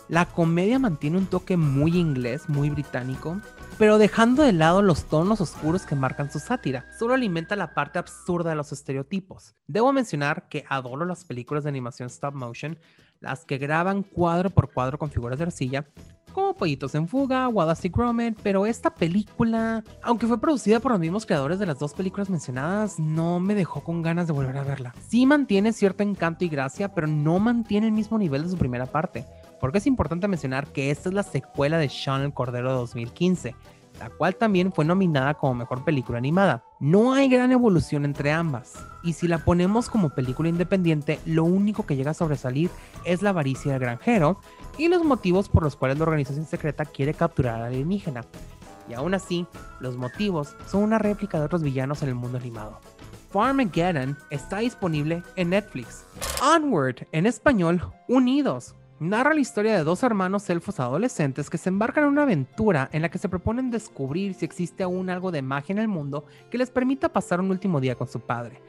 La 0.07 0.25
comedia 0.25 0.79
mantiene 0.79 1.17
un 1.17 1.27
toque 1.27 1.57
muy 1.57 1.97
inglés, 1.97 2.47
muy 2.47 2.69
británico, 2.69 3.41
pero 3.77 3.97
dejando 3.97 4.43
de 4.43 4.53
lado 4.53 4.81
los 4.81 5.05
tonos 5.05 5.41
oscuros 5.41 5.85
que 5.85 5.95
marcan 5.95 6.31
su 6.31 6.39
sátira, 6.39 6.85
solo 6.97 7.13
alimenta 7.13 7.55
la 7.55 7.73
parte 7.73 7.99
absurda 7.99 8.49
de 8.51 8.55
los 8.55 8.71
estereotipos. 8.71 9.55
Debo 9.67 9.91
mencionar 9.93 10.49
que 10.49 10.65
adoro 10.67 11.05
las 11.05 11.25
películas 11.25 11.63
de 11.63 11.69
animación 11.69 12.07
stop 12.07 12.33
motion, 12.33 12.79
las 13.19 13.45
que 13.45 13.57
graban 13.57 14.03
cuadro 14.03 14.49
por 14.49 14.71
cuadro 14.71 14.97
con 14.97 15.09
figuras 15.09 15.37
de 15.37 15.45
arcilla, 15.45 15.85
como 16.33 16.53
Pollitos 16.53 16.95
en 16.95 17.07
Fuga, 17.07 17.47
Wallace 17.47 17.87
y 17.87 17.91
Gromit, 17.91 18.37
pero 18.41 18.65
esta 18.65 18.93
película, 18.93 19.83
aunque 20.01 20.27
fue 20.27 20.39
producida 20.39 20.79
por 20.79 20.91
los 20.91 20.99
mismos 20.99 21.25
creadores 21.25 21.59
de 21.59 21.65
las 21.65 21.79
dos 21.79 21.93
películas 21.93 22.29
mencionadas, 22.29 22.99
no 22.99 23.39
me 23.39 23.55
dejó 23.55 23.83
con 23.83 24.01
ganas 24.01 24.27
de 24.27 24.33
volver 24.33 24.57
a 24.57 24.63
verla. 24.63 24.93
Sí 25.07 25.25
mantiene 25.25 25.73
cierto 25.73 26.03
encanto 26.03 26.45
y 26.45 26.49
gracia, 26.49 26.93
pero 26.93 27.07
no 27.07 27.39
mantiene 27.39 27.87
el 27.87 27.93
mismo 27.93 28.17
nivel 28.17 28.43
de 28.43 28.49
su 28.49 28.57
primera 28.57 28.85
parte, 28.85 29.25
porque 29.59 29.79
es 29.79 29.87
importante 29.87 30.27
mencionar 30.27 30.67
que 30.67 30.91
esta 30.91 31.09
es 31.09 31.15
la 31.15 31.23
secuela 31.23 31.77
de 31.77 31.89
Sean 31.89 32.21
el 32.21 32.33
Cordero 32.33 32.69
de 32.69 32.75
2015 32.75 33.55
la 33.99 34.09
cual 34.09 34.35
también 34.35 34.71
fue 34.71 34.85
nominada 34.85 35.33
como 35.33 35.55
mejor 35.55 35.83
película 35.83 36.17
animada. 36.17 36.63
No 36.79 37.13
hay 37.13 37.29
gran 37.29 37.51
evolución 37.51 38.05
entre 38.05 38.31
ambas, 38.31 38.75
y 39.03 39.13
si 39.13 39.27
la 39.27 39.39
ponemos 39.39 39.89
como 39.89 40.09
película 40.09 40.49
independiente, 40.49 41.19
lo 41.25 41.43
único 41.43 41.85
que 41.85 41.95
llega 41.95 42.11
a 42.11 42.15
sobresalir 42.15 42.69
es 43.03 43.21
la 43.21 43.29
avaricia 43.29 43.71
del 43.71 43.81
granjero 43.81 44.39
y 44.77 44.87
los 44.87 45.03
motivos 45.03 45.49
por 45.49 45.63
los 45.63 45.75
cuales 45.75 45.97
la 45.97 46.03
organización 46.03 46.45
secreta 46.45 46.85
quiere 46.85 47.13
capturar 47.13 47.55
al 47.55 47.65
alienígena. 47.65 48.25
Y 48.89 48.93
aún 48.93 49.13
así, 49.13 49.45
los 49.79 49.97
motivos 49.97 50.55
son 50.65 50.83
una 50.83 50.97
réplica 50.97 51.37
de 51.37 51.45
otros 51.45 51.61
villanos 51.61 52.01
en 52.01 52.09
el 52.09 52.15
mundo 52.15 52.37
animado. 52.39 52.79
Farmageddon 53.31 54.17
está 54.31 54.59
disponible 54.59 55.21
en 55.35 55.51
Netflix. 55.51 56.03
Onward, 56.41 57.07
en 57.11 57.27
español, 57.27 57.81
Unidos, 58.07 58.73
narra 58.99 59.33
la 59.33 59.39
historia 59.39 59.77
de 59.77 59.83
dos 59.83 60.03
hermanos 60.03 60.49
elfos 60.49 60.79
adolescentes 60.79 61.49
que 61.49 61.57
se 61.57 61.69
embarcan 61.69 62.03
en 62.03 62.09
una 62.09 62.23
aventura 62.23 62.89
en 62.91 63.01
la 63.01 63.09
que 63.09 63.17
se 63.17 63.29
proponen 63.29 63.71
descubrir 63.71 64.33
si 64.33 64.45
existe 64.45 64.83
aún 64.83 65.09
algo 65.09 65.31
de 65.31 65.41
magia 65.41 65.73
en 65.73 65.79
el 65.79 65.87
mundo 65.87 66.25
que 66.51 66.57
les 66.57 66.69
permita 66.69 67.09
pasar 67.09 67.39
un 67.39 67.49
último 67.49 67.79
día 67.79 67.95
con 67.95 68.07
su 68.07 68.19
padre. 68.19 68.61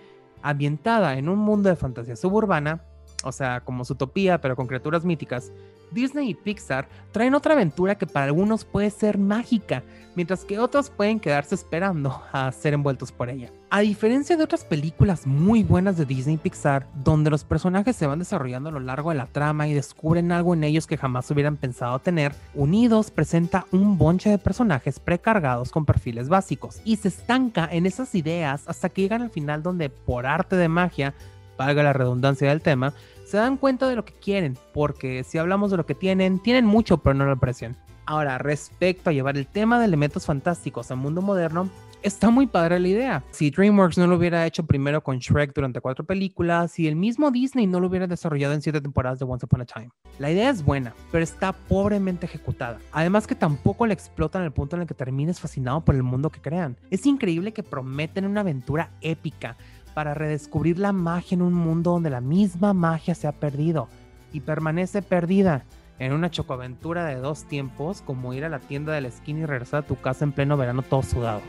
Ambientada 0.42 1.18
en 1.18 1.28
un 1.28 1.38
mundo 1.38 1.68
de 1.68 1.76
fantasía 1.76 2.16
suburbana, 2.16 2.84
o 3.24 3.32
sea, 3.32 3.60
como 3.60 3.82
utopía 3.82 4.40
pero 4.40 4.56
con 4.56 4.66
criaturas 4.66 5.04
míticas, 5.04 5.52
Disney 5.92 6.30
y 6.30 6.34
Pixar 6.34 6.88
traen 7.12 7.34
otra 7.34 7.54
aventura 7.54 7.96
que 7.96 8.06
para 8.06 8.26
algunos 8.26 8.64
puede 8.64 8.90
ser 8.90 9.18
mágica, 9.18 9.82
mientras 10.14 10.44
que 10.44 10.58
otros 10.58 10.90
pueden 10.90 11.20
quedarse 11.20 11.54
esperando 11.54 12.22
a 12.32 12.50
ser 12.52 12.74
envueltos 12.74 13.12
por 13.12 13.30
ella. 13.30 13.50
A 13.70 13.80
diferencia 13.80 14.36
de 14.36 14.44
otras 14.44 14.64
películas 14.64 15.26
muy 15.26 15.62
buenas 15.62 15.96
de 15.96 16.04
Disney 16.04 16.34
y 16.34 16.38
Pixar, 16.38 16.86
donde 16.94 17.30
los 17.30 17.44
personajes 17.44 17.94
se 17.96 18.06
van 18.06 18.18
desarrollando 18.18 18.68
a 18.68 18.72
lo 18.72 18.80
largo 18.80 19.10
de 19.10 19.16
la 19.16 19.26
trama 19.26 19.68
y 19.68 19.74
descubren 19.74 20.32
algo 20.32 20.54
en 20.54 20.64
ellos 20.64 20.86
que 20.86 20.96
jamás 20.96 21.30
hubieran 21.30 21.56
pensado 21.56 21.98
tener, 22.00 22.34
Unidos 22.54 23.10
presenta 23.10 23.66
un 23.70 23.96
bonche 23.96 24.30
de 24.30 24.38
personajes 24.38 24.98
precargados 24.98 25.70
con 25.70 25.86
perfiles 25.86 26.28
básicos 26.28 26.80
y 26.84 26.96
se 26.96 27.08
estanca 27.08 27.68
en 27.70 27.86
esas 27.86 28.14
ideas 28.14 28.64
hasta 28.66 28.88
que 28.88 29.02
llegan 29.02 29.22
al 29.22 29.30
final 29.30 29.62
donde 29.62 29.88
por 29.88 30.26
arte 30.26 30.56
de 30.56 30.68
magia, 30.68 31.14
valga 31.56 31.82
la 31.82 31.92
redundancia 31.92 32.48
del 32.48 32.62
tema, 32.62 32.94
se 33.30 33.36
dan 33.36 33.56
cuenta 33.56 33.88
de 33.88 33.94
lo 33.94 34.04
que 34.04 34.12
quieren, 34.12 34.58
porque 34.74 35.22
si 35.22 35.38
hablamos 35.38 35.70
de 35.70 35.76
lo 35.76 35.86
que 35.86 35.94
tienen, 35.94 36.40
tienen 36.40 36.66
mucho 36.66 36.98
pero 36.98 37.14
no 37.14 37.24
lo 37.26 37.32
aprecian. 37.32 37.76
Ahora, 38.04 38.38
respecto 38.38 39.08
a 39.08 39.12
llevar 39.12 39.38
el 39.38 39.46
tema 39.46 39.78
de 39.78 39.84
elementos 39.84 40.26
fantásticos 40.26 40.90
al 40.90 40.96
mundo 40.96 41.22
moderno, 41.22 41.70
está 42.02 42.30
muy 42.30 42.48
padre 42.48 42.80
la 42.80 42.88
idea. 42.88 43.24
Si 43.30 43.52
DreamWorks 43.52 43.98
no 43.98 44.08
lo 44.08 44.16
hubiera 44.16 44.44
hecho 44.46 44.66
primero 44.66 45.00
con 45.00 45.18
Shrek 45.18 45.54
durante 45.54 45.80
cuatro 45.80 46.04
películas, 46.04 46.72
si 46.72 46.88
el 46.88 46.96
mismo 46.96 47.30
Disney 47.30 47.68
no 47.68 47.78
lo 47.78 47.86
hubiera 47.86 48.08
desarrollado 48.08 48.54
en 48.54 48.62
siete 48.62 48.80
temporadas 48.80 49.20
de 49.20 49.26
Once 49.26 49.46
Upon 49.46 49.60
a 49.60 49.64
Time. 49.64 49.90
La 50.18 50.32
idea 50.32 50.50
es 50.50 50.64
buena, 50.64 50.92
pero 51.12 51.22
está 51.22 51.52
pobremente 51.52 52.26
ejecutada. 52.26 52.78
Además 52.90 53.28
que 53.28 53.36
tampoco 53.36 53.86
la 53.86 53.94
explotan 53.94 54.42
al 54.42 54.52
punto 54.52 54.74
en 54.74 54.82
el 54.82 54.88
que 54.88 54.94
termines 54.94 55.38
fascinado 55.38 55.84
por 55.84 55.94
el 55.94 56.02
mundo 56.02 56.30
que 56.30 56.40
crean. 56.40 56.76
Es 56.90 57.06
increíble 57.06 57.52
que 57.52 57.62
prometen 57.62 58.26
una 58.26 58.40
aventura 58.40 58.90
épica, 59.02 59.56
para 59.94 60.14
redescubrir 60.14 60.78
la 60.78 60.92
magia 60.92 61.34
en 61.34 61.42
un 61.42 61.52
mundo 61.52 61.92
donde 61.92 62.10
la 62.10 62.20
misma 62.20 62.72
magia 62.74 63.14
se 63.14 63.26
ha 63.26 63.32
perdido 63.32 63.88
y 64.32 64.40
permanece 64.40 65.02
perdida 65.02 65.64
en 65.98 66.12
una 66.12 66.30
chocoaventura 66.30 67.04
de 67.04 67.16
dos 67.16 67.44
tiempos 67.44 68.02
como 68.02 68.32
ir 68.32 68.44
a 68.44 68.48
la 68.48 68.58
tienda 68.58 68.92
de 68.92 69.02
la 69.02 69.08
esquina 69.08 69.40
y 69.40 69.46
regresar 69.46 69.84
a 69.84 69.86
tu 69.86 69.96
casa 69.96 70.24
en 70.24 70.32
pleno 70.32 70.56
verano 70.56 70.82
todo 70.82 71.02
sudado. 71.02 71.42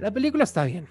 La 0.00 0.10
película 0.10 0.44
está 0.44 0.64
bien, 0.64 0.86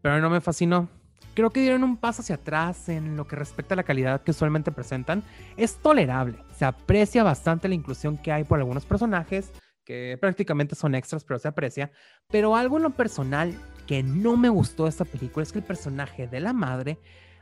pero 0.00 0.20
no 0.20 0.30
me 0.30 0.40
fascinó. 0.40 0.88
Creo 1.34 1.50
que 1.50 1.60
dieron 1.60 1.84
un 1.84 1.98
paso 1.98 2.22
hacia 2.22 2.36
atrás 2.36 2.88
en 2.88 3.14
lo 3.14 3.26
que 3.26 3.36
respecta 3.36 3.74
a 3.74 3.76
la 3.76 3.82
calidad 3.82 4.22
que 4.22 4.30
usualmente 4.30 4.72
presentan. 4.72 5.22
Es 5.58 5.76
tolerable, 5.76 6.38
se 6.56 6.64
aprecia 6.64 7.22
bastante 7.22 7.68
la 7.68 7.74
inclusión 7.74 8.16
que 8.16 8.32
hay 8.32 8.44
por 8.44 8.58
algunos 8.58 8.86
personajes, 8.86 9.52
que 9.84 10.16
prácticamente 10.18 10.74
son 10.74 10.94
extras, 10.94 11.24
pero 11.24 11.38
se 11.38 11.48
aprecia. 11.48 11.92
Pero 12.28 12.56
algo 12.56 12.78
en 12.78 12.84
lo 12.84 12.90
personal 12.90 13.54
que 13.86 14.02
no 14.02 14.36
me 14.36 14.48
gustó 14.48 14.84
de 14.84 14.90
esta 14.90 15.04
película 15.04 15.42
es 15.42 15.52
que 15.52 15.58
el 15.58 15.64
personaje 15.64 16.26
de 16.26 16.40
la 16.40 16.52
madre, 16.52 16.98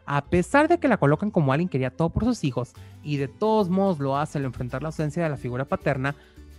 a 0.06 0.24
pesar 0.26 0.68
de 0.68 0.78
que 0.78 0.88
la 0.88 0.98
colocan 0.98 1.30
como 1.30 1.52
alguien 1.52 1.68
que 1.68 1.72
quería 1.72 1.90
todo 1.90 2.10
por 2.10 2.24
sus 2.24 2.44
hijos 2.44 2.72
y 3.02 3.16
de 3.16 3.28
todos 3.28 3.70
modos 3.70 3.98
lo 3.98 4.16
hace 4.16 4.38
al 4.38 4.44
enfrentar 4.44 4.82
la 4.82 4.88
ausencia 4.88 5.22
de 5.22 5.30
la 5.30 5.36
figura 5.36 5.64
paterna, 5.64 6.14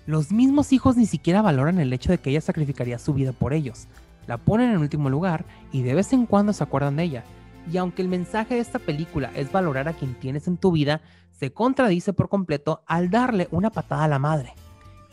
los 0.07 0.31
mismos 0.31 0.73
hijos 0.73 0.97
ni 0.97 1.05
siquiera 1.05 1.41
valoran 1.41 1.79
el 1.79 1.93
hecho 1.93 2.11
de 2.11 2.17
que 2.17 2.29
ella 2.29 2.41
sacrificaría 2.41 2.99
su 2.99 3.13
vida 3.13 3.31
por 3.31 3.53
ellos. 3.53 3.87
La 4.27 4.37
ponen 4.37 4.71
en 4.71 4.77
último 4.77 5.09
lugar 5.09 5.45
y 5.71 5.83
de 5.83 5.93
vez 5.93 6.13
en 6.13 6.25
cuando 6.25 6.53
se 6.53 6.63
acuerdan 6.63 6.95
de 6.95 7.03
ella. 7.03 7.23
Y 7.71 7.77
aunque 7.77 8.01
el 8.01 8.07
mensaje 8.07 8.55
de 8.55 8.61
esta 8.61 8.79
película 8.79 9.31
es 9.35 9.51
valorar 9.51 9.87
a 9.87 9.93
quien 9.93 10.13
tienes 10.15 10.47
en 10.47 10.57
tu 10.57 10.71
vida, 10.71 11.01
se 11.31 11.51
contradice 11.51 12.13
por 12.13 12.29
completo 12.29 12.83
al 12.85 13.09
darle 13.09 13.47
una 13.51 13.69
patada 13.69 14.05
a 14.05 14.07
la 14.07 14.19
madre. 14.19 14.53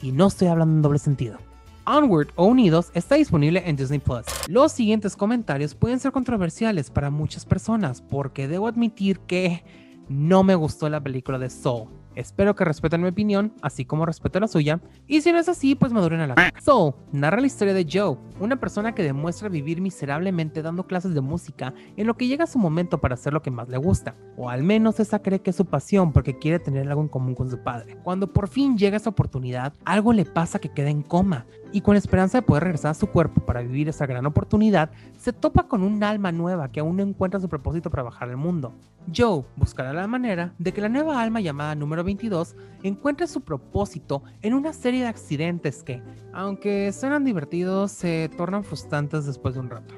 Y 0.03 0.13
no 0.13 0.27
estoy 0.27 0.49
hablando 0.49 0.75
en 0.75 0.83
doble 0.83 0.99
sentido. 0.99 1.39
Onward 1.87 2.29
o 2.37 2.47
Unidos 2.47 2.90
está 2.95 3.16
disponible 3.16 3.62
en 3.66 3.77
Disney 3.77 3.99
Plus. 3.99 4.25
Los 4.49 4.73
siguientes 4.73 5.16
comentarios 5.16 5.75
pueden 5.75 5.99
ser 5.99 6.12
controversiales 6.12 6.90
para 6.90 7.11
muchas 7.11 7.45
personas 7.45 8.03
porque 8.03 8.49
debo 8.49 8.68
admitir 8.68 9.21
que 9.21 9.64
no 10.09 10.45
me 10.45 10.55
gustó 10.55 10.88
la 10.88 11.03
película 11.03 11.38
de 11.38 11.51
Soul. 11.51 11.88
Espero 12.14 12.55
que 12.55 12.66
respeten 12.66 13.01
mi 13.01 13.09
opinión, 13.09 13.55
así 13.62 13.87
como 13.87 14.05
respeto 14.05 14.38
la 14.38 14.47
suya, 14.47 14.81
y 15.07 15.23
si 15.23 15.33
no 15.33 15.38
es 15.38 15.49
así, 15.49 15.75
pues 15.75 15.92
maduren 15.92 16.21
a 16.21 16.27
la 16.27 16.53
Soul 16.62 16.95
narra 17.11 17.40
la 17.40 17.47
historia 17.47 17.73
de 17.73 17.87
Joe, 17.90 18.18
una 18.38 18.61
persona 18.61 18.95
que 18.95 19.03
demuestra 19.03 19.49
vivir 19.49 19.81
miserablemente 19.81 20.61
dando 20.61 20.87
clases 20.87 21.14
de 21.14 21.23
música 21.23 21.73
en 21.97 22.07
lo 22.07 22.14
que 22.14 22.27
llega 22.27 22.47
su 22.47 22.59
momento 22.59 23.01
para 23.01 23.14
hacer 23.14 23.33
lo 23.33 23.40
que 23.40 23.51
más 23.51 23.71
le 23.71 23.79
gusta, 23.79 24.14
o 24.37 24.51
al 24.51 24.62
menos 24.62 25.01
esa 25.01 25.23
cree 25.23 25.40
que 25.40 25.51
es 25.51 25.57
su 25.57 25.64
pasión 25.64 26.12
porque 26.12 26.38
quiere 26.38 26.59
tener 26.59 26.87
algo 26.87 27.01
en 27.01 27.09
común 27.09 27.35
con 27.35 27.51
su 27.51 27.59
padre. 27.59 27.97
Cuando 28.03 28.31
por 28.31 28.49
fin 28.49 28.77
llega 28.77 28.99
esa 28.99 29.11
oportunidad, 29.11 29.73
algo 29.87 30.12
le 30.12 30.27
pasa 30.27 30.59
que 30.59 30.71
queda 30.71 30.90
en 30.90 31.03
coma, 31.03 31.47
y 31.73 31.81
con 31.81 31.97
esperanza 31.97 32.39
de 32.39 32.43
poder 32.43 32.65
regresar 32.65 32.93
a 32.93 32.95
su 32.95 33.07
cuerpo 33.07 33.41
para 33.41 33.63
vivir 33.63 33.89
esa 33.89 34.07
gran 34.07 34.27
oportunidad, 34.27 34.91
se 35.19 35.33
topa 35.33 35.69
con 35.69 35.83
un 35.83 36.03
alma 36.05 36.33
nueva 36.33 36.71
que 36.71 36.81
aún 36.81 36.97
no 36.97 37.03
encuentra 37.03 37.41
su 37.41 37.49
propósito 37.49 37.91
para 37.91 38.03
bajar 38.03 38.29
al 38.29 38.37
mundo. 38.37 38.75
Joe 39.15 39.45
buscará 39.57 39.93
la 39.93 40.07
manera 40.07 40.55
de 40.59 40.73
que 40.73 40.81
la 40.81 40.89
nueva 40.89 41.21
alma 41.21 41.41
llamada 41.41 41.75
número 41.75 42.05
22 42.05 42.55
encuentre 42.83 43.27
su 43.27 43.41
propósito 43.41 44.23
en 44.43 44.55
una 44.55 44.73
serie 44.73 45.01
de 45.03 45.09
accidentes 45.09 45.83
que, 45.83 46.03
aunque 46.33 46.93
suenan 46.93 47.25
divertidos, 47.25 47.93
se 47.93 48.31
tornan 48.37 48.65
frustrantes 48.65 49.27
después 49.27 49.55
de 49.55 49.61
un 49.61 49.71
rato. 49.71 49.95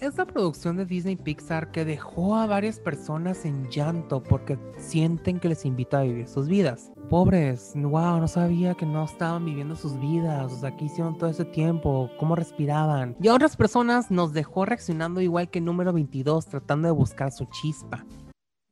Es 0.00 0.18
la 0.18 0.26
producción 0.26 0.76
de 0.76 0.84
Disney 0.84 1.14
Pixar 1.14 1.70
que 1.70 1.84
dejó 1.84 2.34
a 2.34 2.46
varias 2.46 2.80
personas 2.80 3.44
en 3.44 3.70
llanto 3.70 4.20
porque 4.20 4.58
sienten 4.76 5.38
que 5.38 5.48
les 5.48 5.64
invita 5.64 6.00
a 6.00 6.02
vivir 6.02 6.26
sus 6.26 6.48
vidas. 6.48 6.90
Pobres, 7.08 7.70
wow, 7.76 8.18
no 8.18 8.26
sabía 8.26 8.74
que 8.74 8.86
no 8.86 9.04
estaban 9.04 9.44
viviendo 9.44 9.76
sus 9.76 10.00
vidas, 10.00 10.52
o 10.52 10.56
sea, 10.56 10.76
¿qué 10.76 10.86
hicieron 10.86 11.16
todo 11.16 11.30
ese 11.30 11.44
tiempo? 11.44 12.10
¿Cómo 12.18 12.34
respiraban? 12.34 13.14
Y 13.20 13.28
a 13.28 13.34
otras 13.34 13.56
personas 13.56 14.10
nos 14.10 14.32
dejó 14.32 14.64
reaccionando 14.64 15.20
igual 15.20 15.48
que 15.48 15.60
número 15.60 15.92
22, 15.92 16.46
tratando 16.46 16.88
de 16.88 16.92
buscar 16.92 17.30
su 17.30 17.44
chispa. 17.44 18.04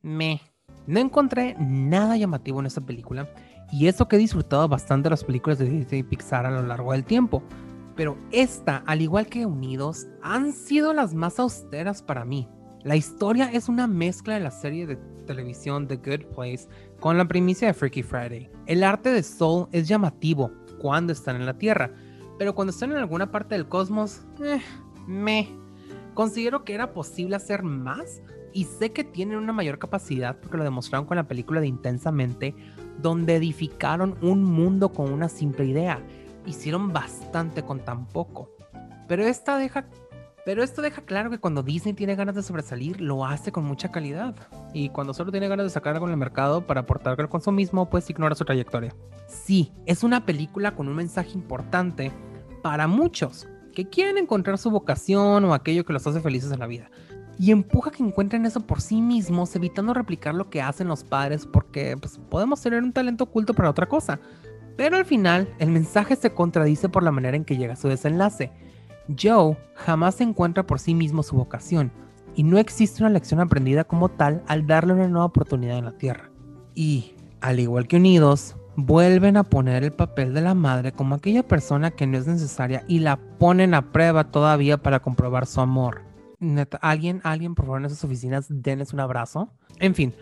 Me. 0.03 0.40
No 0.88 0.98
encontré 0.98 1.55
nada 1.61 2.16
llamativo 2.16 2.59
en 2.59 2.66
esta 2.66 2.81
película, 2.81 3.29
y 3.70 3.87
eso 3.87 4.09
que 4.09 4.16
he 4.16 4.18
disfrutado 4.18 4.66
bastante 4.66 5.05
de 5.05 5.11
las 5.11 5.22
películas 5.22 5.61
de 5.61 5.70
Disney 5.70 6.03
Pixar 6.03 6.46
a 6.46 6.50
lo 6.50 6.66
largo 6.66 6.90
del 6.90 7.05
tiempo 7.05 7.44
pero 8.01 8.17
esta, 8.33 8.79
al 8.87 9.03
igual 9.03 9.27
que 9.27 9.45
Unidos, 9.45 10.07
han 10.23 10.55
sido 10.55 10.95
las 10.95 11.13
más 11.13 11.39
austeras 11.39 12.01
para 12.01 12.25
mí. 12.25 12.49
La 12.83 12.97
historia 12.97 13.51
es 13.53 13.69
una 13.69 13.87
mezcla 13.87 14.33
de 14.33 14.41
la 14.41 14.51
serie 14.51 14.87
de 14.87 14.97
televisión 15.27 15.87
The 15.87 15.97
Good 15.97 16.35
Place 16.35 16.67
con 16.99 17.19
la 17.19 17.29
primicia 17.29 17.69
de 17.69 17.75
Freaky 17.75 18.03
Friday. 18.03 18.51
El 18.65 18.85
arte 18.85 19.11
de 19.11 19.23
Soul 19.23 19.69
es 19.71 19.87
llamativo 19.87 20.51
cuando 20.81 21.13
están 21.13 21.37
en 21.37 21.45
la 21.45 21.59
Tierra, 21.59 21.93
pero 22.39 22.55
cuando 22.55 22.71
están 22.71 22.91
en 22.93 22.97
alguna 22.97 23.31
parte 23.31 23.55
del 23.55 23.69
cosmos, 23.69 24.23
eh, 24.43 24.63
me. 25.07 25.51
Considero 26.15 26.65
que 26.65 26.73
era 26.73 26.95
posible 26.95 27.37
hacer 27.37 27.63
más 27.63 28.23
y 28.55 28.65
sé 28.65 28.93
que 28.93 29.05
tienen 29.05 29.37
una 29.37 29.53
mayor 29.53 29.79
capacidad 29.79 30.41
porque 30.41 30.57
lo 30.57 30.65
demostraron 30.65 31.07
con 31.07 31.19
la 31.19 31.29
película 31.29 31.61
de 31.61 31.67
Intensamente, 31.67 32.55
donde 33.03 33.37
edificaron 33.37 34.17
un 34.23 34.43
mundo 34.43 34.91
con 34.91 35.13
una 35.13 35.29
simple 35.29 35.67
idea 35.67 36.03
hicieron 36.46 36.92
bastante 36.92 37.62
con 37.62 37.81
tan 37.81 38.07
poco. 38.07 38.50
Pero 39.09 39.24
esta 39.24 39.57
deja 39.57 39.87
pero 40.44 40.62
esto 40.62 40.81
deja 40.81 41.03
claro 41.03 41.31
que 41.31 41.38
cuando 41.38 41.62
Disney 41.62 41.92
tiene 41.92 42.16
ganas 42.16 42.35
de 42.35 42.42
sobresalir, 42.42 43.00
lo 43.00 43.26
hace 43.26 43.53
con 43.53 43.64
mucha 43.64 43.90
calidad. 43.90 44.35
Y 44.72 44.88
cuando 44.88 45.12
solo 45.12 45.31
tiene 45.31 45.48
ganas 45.48 45.66
de 45.66 45.70
sacar 45.70 45.94
algo 45.94 46.07
en 46.07 46.12
el 46.12 46.18
mercado 46.18 46.66
para 46.66 46.81
aportar 46.81 47.20
al 47.20 47.29
consumismo, 47.29 47.90
pues 47.90 48.09
ignora 48.09 48.35
su 48.35 48.44
trayectoria. 48.44 48.94
Sí, 49.26 49.72
es 49.85 50.03
una 50.03 50.24
película 50.24 50.74
con 50.74 50.88
un 50.88 50.96
mensaje 50.96 51.33
importante 51.35 52.11
para 52.62 52.87
muchos 52.87 53.46
que 53.74 53.88
quieren 53.88 54.18
encontrar 54.18 54.59
su 54.59 54.70
vocación 54.70 55.44
o 55.44 55.55
aquello 55.55 55.85
que 55.85 55.92
los 55.92 56.07
hace 56.07 56.20
felices 56.20 56.50
en 56.50 56.61
la 56.61 56.66
vida. 56.66 56.90
Y 57.38 57.53
empuja 57.53 57.90
que 57.90 58.03
encuentren 58.03 58.44
eso 58.44 58.61
por 58.61 58.81
sí 58.81 59.00
mismos, 59.00 59.55
evitando 59.57 59.94
replicar 59.94 60.35
lo 60.35 60.50
que 60.50 60.61
hacen 60.61 60.88
los 60.88 61.05
padres, 61.05 61.46
porque 61.46 61.96
pues, 61.96 62.18
podemos 62.29 62.61
tener 62.61 62.83
un 62.83 62.92
talento 62.92 63.24
oculto 63.24 63.55
para 63.55 63.70
otra 63.70 63.87
cosa. 63.87 64.20
Pero 64.81 64.97
al 64.97 65.05
final, 65.05 65.47
el 65.59 65.69
mensaje 65.69 66.16
se 66.16 66.33
contradice 66.33 66.88
por 66.88 67.03
la 67.03 67.11
manera 67.11 67.37
en 67.37 67.45
que 67.45 67.59
llega 67.59 67.77
su 67.77 67.88
desenlace. 67.88 68.51
Joe 69.09 69.59
jamás 69.75 70.23
encuentra 70.23 70.66
por 70.66 70.79
sí 70.79 70.95
mismo 70.95 71.23
su 71.23 71.37
vocación, 71.37 71.93
y 72.35 72.45
no 72.45 72.57
existe 72.57 73.03
una 73.03 73.12
lección 73.12 73.40
aprendida 73.40 73.85
como 73.85 74.09
tal 74.09 74.43
al 74.47 74.66
darle 74.66 74.95
una 74.95 75.07
nueva 75.07 75.27
oportunidad 75.27 75.77
en 75.77 75.85
la 75.85 75.99
Tierra. 75.99 76.31
Y, 76.75 77.14
al 77.43 77.61
igual 77.61 77.88
que 77.88 77.97
Unidos, 77.97 78.57
vuelven 78.75 79.37
a 79.37 79.43
poner 79.43 79.85
el 79.85 79.93
papel 79.93 80.33
de 80.33 80.40
la 80.40 80.55
madre 80.55 80.93
como 80.93 81.14
aquella 81.14 81.47
persona 81.47 81.90
que 81.90 82.07
no 82.07 82.16
es 82.16 82.27
necesaria 82.27 82.83
y 82.88 83.01
la 83.01 83.19
ponen 83.19 83.75
a 83.75 83.93
prueba 83.93 84.31
todavía 84.31 84.79
para 84.79 85.01
comprobar 85.01 85.45
su 85.45 85.61
amor. 85.61 86.05
alguien, 86.81 87.21
alguien, 87.23 87.55
por 87.55 87.66
favor, 87.66 87.81
en 87.81 87.85
esas 87.85 88.03
oficinas, 88.03 88.47
denles 88.49 88.95
un 88.95 89.01
abrazo. 89.01 89.51
En 89.79 89.95
fin, 89.95 90.14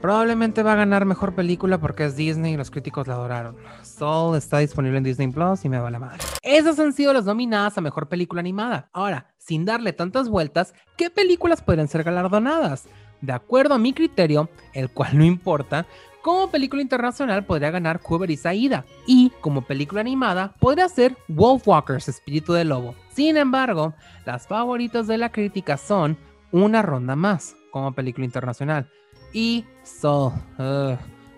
Probablemente 0.00 0.62
va 0.62 0.74
a 0.74 0.76
ganar 0.76 1.04
mejor 1.04 1.34
película 1.34 1.78
porque 1.78 2.04
es 2.04 2.14
Disney 2.14 2.54
y 2.54 2.56
los 2.56 2.70
críticos 2.70 3.08
la 3.08 3.14
adoraron. 3.14 3.56
Soul 3.82 4.36
está 4.36 4.58
disponible 4.58 4.98
en 4.98 5.04
Disney 5.04 5.26
Plus 5.26 5.64
y 5.64 5.68
me 5.68 5.80
va 5.80 5.90
la 5.90 5.98
madre. 5.98 6.20
Esas 6.42 6.78
han 6.78 6.92
sido 6.92 7.12
las 7.12 7.24
nominadas 7.24 7.76
a 7.76 7.80
mejor 7.80 8.08
película 8.08 8.38
animada. 8.38 8.88
Ahora, 8.92 9.34
sin 9.38 9.64
darle 9.64 9.92
tantas 9.92 10.28
vueltas, 10.28 10.72
¿qué 10.96 11.10
películas 11.10 11.62
podrían 11.62 11.88
ser 11.88 12.04
galardonadas? 12.04 12.86
De 13.20 13.32
acuerdo 13.32 13.74
a 13.74 13.78
mi 13.78 13.92
criterio, 13.92 14.48
el 14.72 14.88
cual 14.88 15.18
no 15.18 15.24
importa, 15.24 15.84
como 16.22 16.48
película 16.48 16.80
internacional 16.80 17.44
podría 17.44 17.72
ganar 17.72 18.00
Cuber 18.00 18.30
y 18.30 18.36
Saida. 18.36 18.84
Y 19.04 19.32
como 19.40 19.62
película 19.62 20.00
animada 20.00 20.54
podría 20.60 20.88
ser 20.88 21.16
Wolfwalkers, 21.26 22.08
Espíritu 22.08 22.52
del 22.52 22.68
Lobo. 22.68 22.94
Sin 23.10 23.36
embargo, 23.36 23.94
las 24.24 24.46
favoritas 24.46 25.08
de 25.08 25.18
la 25.18 25.32
crítica 25.32 25.76
son 25.76 26.16
Una 26.52 26.82
Ronda 26.82 27.16
Más 27.16 27.56
como 27.72 27.92
película 27.92 28.24
internacional 28.24 28.88
y 29.32 29.64
Soul 29.82 30.32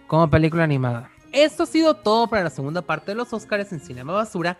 como 0.06 0.28
película 0.28 0.64
animada. 0.64 1.10
Esto 1.32 1.62
ha 1.62 1.66
sido 1.66 1.94
todo 1.94 2.26
para 2.26 2.42
la 2.44 2.50
segunda 2.50 2.82
parte 2.82 3.12
de 3.12 3.14
los 3.14 3.32
Oscars 3.32 3.72
en 3.72 3.80
Cinema 3.80 4.12
Basura. 4.12 4.58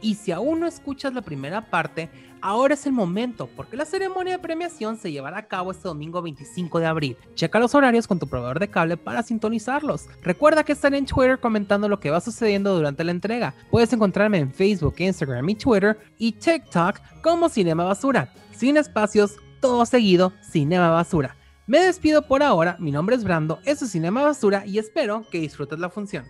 Y 0.00 0.14
si 0.14 0.32
aún 0.32 0.60
no 0.60 0.66
escuchas 0.66 1.12
la 1.12 1.22
primera 1.22 1.70
parte, 1.70 2.08
ahora 2.40 2.74
es 2.74 2.86
el 2.86 2.92
momento, 2.92 3.48
porque 3.56 3.76
la 3.76 3.84
ceremonia 3.84 4.34
de 4.34 4.38
premiación 4.38 4.96
se 4.96 5.10
llevará 5.10 5.38
a 5.38 5.46
cabo 5.46 5.70
este 5.70 5.88
domingo 5.88 6.22
25 6.22 6.80
de 6.80 6.86
abril. 6.86 7.16
Checa 7.34 7.58
los 7.58 7.74
horarios 7.74 8.06
con 8.06 8.18
tu 8.18 8.26
proveedor 8.26 8.58
de 8.58 8.68
cable 8.68 8.96
para 8.96 9.22
sintonizarlos. 9.22 10.06
Recuerda 10.22 10.64
que 10.64 10.72
estaré 10.72 10.98
en 10.98 11.06
Twitter 11.06 11.38
comentando 11.38 11.88
lo 11.88 12.00
que 12.00 12.10
va 12.10 12.20
sucediendo 12.20 12.74
durante 12.74 13.04
la 13.04 13.12
entrega. 13.12 13.54
Puedes 13.70 13.92
encontrarme 13.92 14.38
en 14.38 14.52
Facebook, 14.52 14.94
Instagram 14.98 15.48
y 15.48 15.54
Twitter 15.54 15.98
y 16.18 16.32
TikTok 16.32 17.00
como 17.22 17.48
Cinema 17.48 17.84
Basura. 17.84 18.32
Sin 18.52 18.76
espacios, 18.76 19.36
todo 19.60 19.86
seguido, 19.86 20.32
Cinema 20.42 20.90
Basura. 20.90 21.37
Me 21.68 21.80
despido 21.80 22.22
por 22.22 22.42
ahora, 22.42 22.76
mi 22.80 22.90
nombre 22.90 23.14
es 23.14 23.24
Brando, 23.24 23.58
eso 23.66 23.84
es 23.84 23.90
Cinema 23.90 24.22
Basura 24.22 24.64
y 24.64 24.78
espero 24.78 25.26
que 25.30 25.38
disfrutes 25.38 25.78
la 25.78 25.90
función. 25.90 26.24